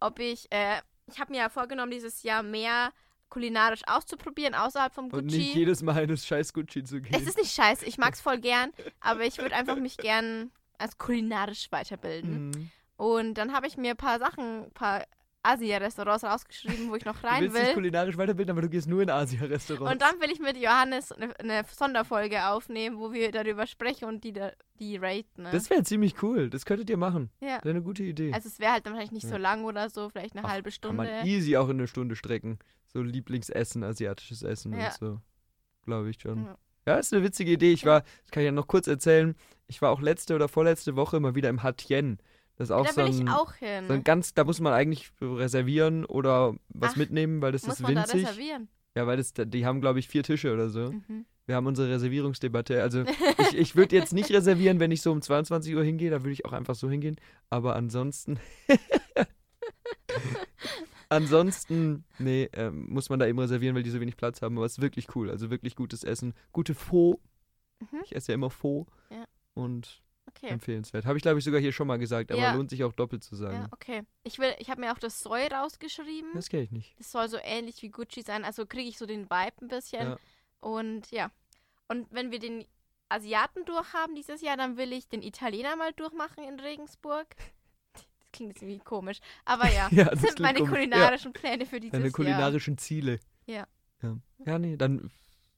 [0.00, 2.92] ob ich, äh, ich habe mir ja vorgenommen, dieses Jahr mehr
[3.28, 5.22] kulinarisch auszuprobieren, außerhalb vom Gucci.
[5.22, 7.14] Und nicht jedes Mal in das scheiß Gucci zu gehen.
[7.14, 8.70] Es ist nicht scheiße, ich mag es voll gern,
[9.00, 12.50] aber ich würde einfach mich gern als kulinarisch weiterbilden.
[12.50, 12.70] Mhm.
[12.96, 15.04] Und dann habe ich mir ein paar Sachen, ein paar
[15.44, 17.48] Asia-Restaurants rausgeschrieben, wo ich noch rein will.
[17.48, 19.92] Du willst dich kulinarisch weiterbilden, aber du gehst nur in Asia-Restaurants.
[19.92, 24.24] Und dann will ich mit Johannes eine, eine, Sonderfolge aufnehmen, wo wir darüber sprechen und
[24.24, 24.32] die,
[24.80, 25.42] die raten.
[25.42, 25.50] Ne?
[25.52, 26.50] Das wäre ziemlich cool.
[26.50, 27.30] Das könntet ihr machen.
[27.40, 27.56] Ja.
[27.56, 28.32] Das wäre eine gute Idee.
[28.32, 29.30] Also es wäre halt dann vielleicht nicht ja.
[29.30, 31.04] so lang oder so, vielleicht eine Ach, halbe Stunde.
[31.04, 32.58] Kann man easy auch in eine Stunde strecken.
[32.92, 34.86] So Lieblingsessen, asiatisches Essen ja.
[34.86, 35.20] und so.
[35.84, 36.44] Glaube ich schon.
[36.44, 36.56] Ja.
[36.86, 37.72] Ja, ist eine witzige Idee.
[37.72, 39.34] Ich war, das kann ich ja noch kurz erzählen,
[39.66, 42.18] ich war auch letzte oder vorletzte Woche mal wieder im Hatien.
[42.56, 46.04] Das ist auch, da so, ein, auch so ein ganz, da muss man eigentlich reservieren
[46.04, 48.22] oder was Ach, mitnehmen, weil das muss ist man winzig.
[48.22, 48.68] Da reservieren?
[48.94, 50.92] Ja, weil das, die haben, glaube ich, vier Tische oder so.
[50.92, 51.26] Mhm.
[51.46, 52.80] Wir haben unsere Reservierungsdebatte.
[52.80, 53.02] Also
[53.38, 56.32] ich, ich würde jetzt nicht reservieren, wenn ich so um 22 Uhr hingehe, da würde
[56.32, 57.16] ich auch einfach so hingehen.
[57.50, 58.38] Aber ansonsten.
[61.08, 64.56] ansonsten, nee, ähm, muss man da eben reservieren, weil die so wenig Platz haben.
[64.56, 65.28] Aber es ist wirklich cool.
[65.28, 66.34] Also wirklich gutes Essen.
[66.52, 67.20] Gute Faux.
[67.80, 68.00] Mhm.
[68.04, 68.88] Ich esse ja immer Faux.
[69.10, 69.24] Ja.
[69.54, 70.48] Und Okay.
[70.48, 71.04] Empfehlenswert.
[71.06, 72.54] Habe ich, glaube ich, sogar hier schon mal gesagt, aber Ja.
[72.54, 73.54] lohnt sich auch doppelt zu sagen.
[73.62, 74.02] Ja, okay.
[74.24, 76.30] Ich will, ich habe mir auch das Soy rausgeschrieben.
[76.34, 76.94] Das kenne ich nicht.
[76.98, 78.44] Das soll so ähnlich wie Gucci sein.
[78.44, 80.02] Also kriege ich so den Vibe ein bisschen.
[80.10, 80.16] Ja.
[80.60, 81.30] Und ja.
[81.88, 82.64] Und wenn wir den
[83.10, 87.26] Asiaten durchhaben dieses Jahr, dann will ich den Italiener mal durchmachen in Regensburg.
[87.92, 89.18] Das klingt jetzt irgendwie komisch.
[89.44, 90.72] Aber ja, Ja, das sind meine komisch.
[90.72, 92.12] kulinarischen Pläne für dieses Deine Jahr.
[92.12, 93.20] kulinarischen Ziele.
[93.46, 93.66] Ja.
[94.02, 94.16] ja.
[94.46, 95.10] Ja, nee, dann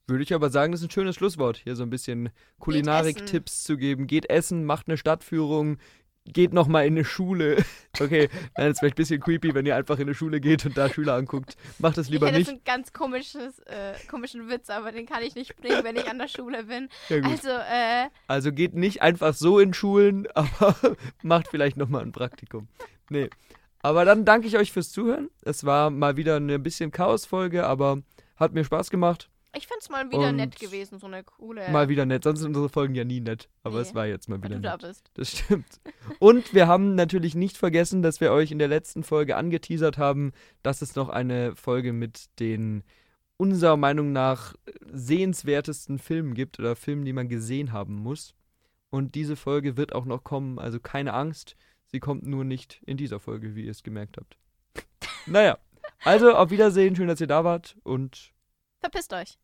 [0.06, 2.30] würde ich aber sagen, das ist ein schönes Schlusswort, hier so ein bisschen
[2.60, 4.06] Kulinarik-Tipps zu geben.
[4.06, 5.78] Geht essen, macht eine Stadtführung,
[6.24, 7.64] geht nochmal in eine Schule.
[7.98, 10.66] Okay, nein, das ist vielleicht ein bisschen creepy, wenn ihr einfach in eine Schule geht
[10.66, 11.56] und da Schüler anguckt.
[11.78, 12.40] Macht das lieber ich nicht.
[12.40, 16.06] jetzt einen ganz komisches, äh, komischen Witz, aber den kann ich nicht bringen, wenn ich
[16.06, 16.90] an der Schule bin.
[17.08, 17.22] Ja.
[17.22, 20.76] Also, äh, Also geht nicht einfach so in Schulen, aber
[21.22, 22.68] macht vielleicht nochmal ein Praktikum.
[23.08, 23.30] Nee.
[23.80, 25.30] Aber dann danke ich euch fürs Zuhören.
[25.40, 28.02] Es war mal wieder eine bisschen Chaos-Folge, aber
[28.36, 29.30] hat mir Spaß gemacht.
[29.56, 31.68] Ich finde es mal wieder Und nett gewesen, so eine coole.
[31.70, 32.24] Mal wieder nett.
[32.24, 33.48] Sonst sind unsere Folgen ja nie nett.
[33.62, 34.82] Aber Nee, es war jetzt mal weil wieder du da nett.
[34.82, 35.10] bist.
[35.14, 35.80] Das stimmt.
[36.18, 40.32] Und wir haben natürlich nicht vergessen, dass wir euch in der letzten Folge angeteasert haben,
[40.62, 42.84] dass es noch eine Folge mit den
[43.38, 44.54] unserer Meinung nach
[44.92, 48.34] sehenswertesten Filmen gibt oder Filmen, die man gesehen haben muss.
[48.90, 51.56] Und diese Folge wird auch noch kommen, also keine Angst.
[51.86, 54.36] Sie kommt nur nicht in dieser Folge, wie ihr es gemerkt habt.
[55.26, 55.58] naja,
[56.04, 58.32] also auf Wiedersehen, schön, dass ihr da wart und
[58.80, 59.38] Verpisst euch.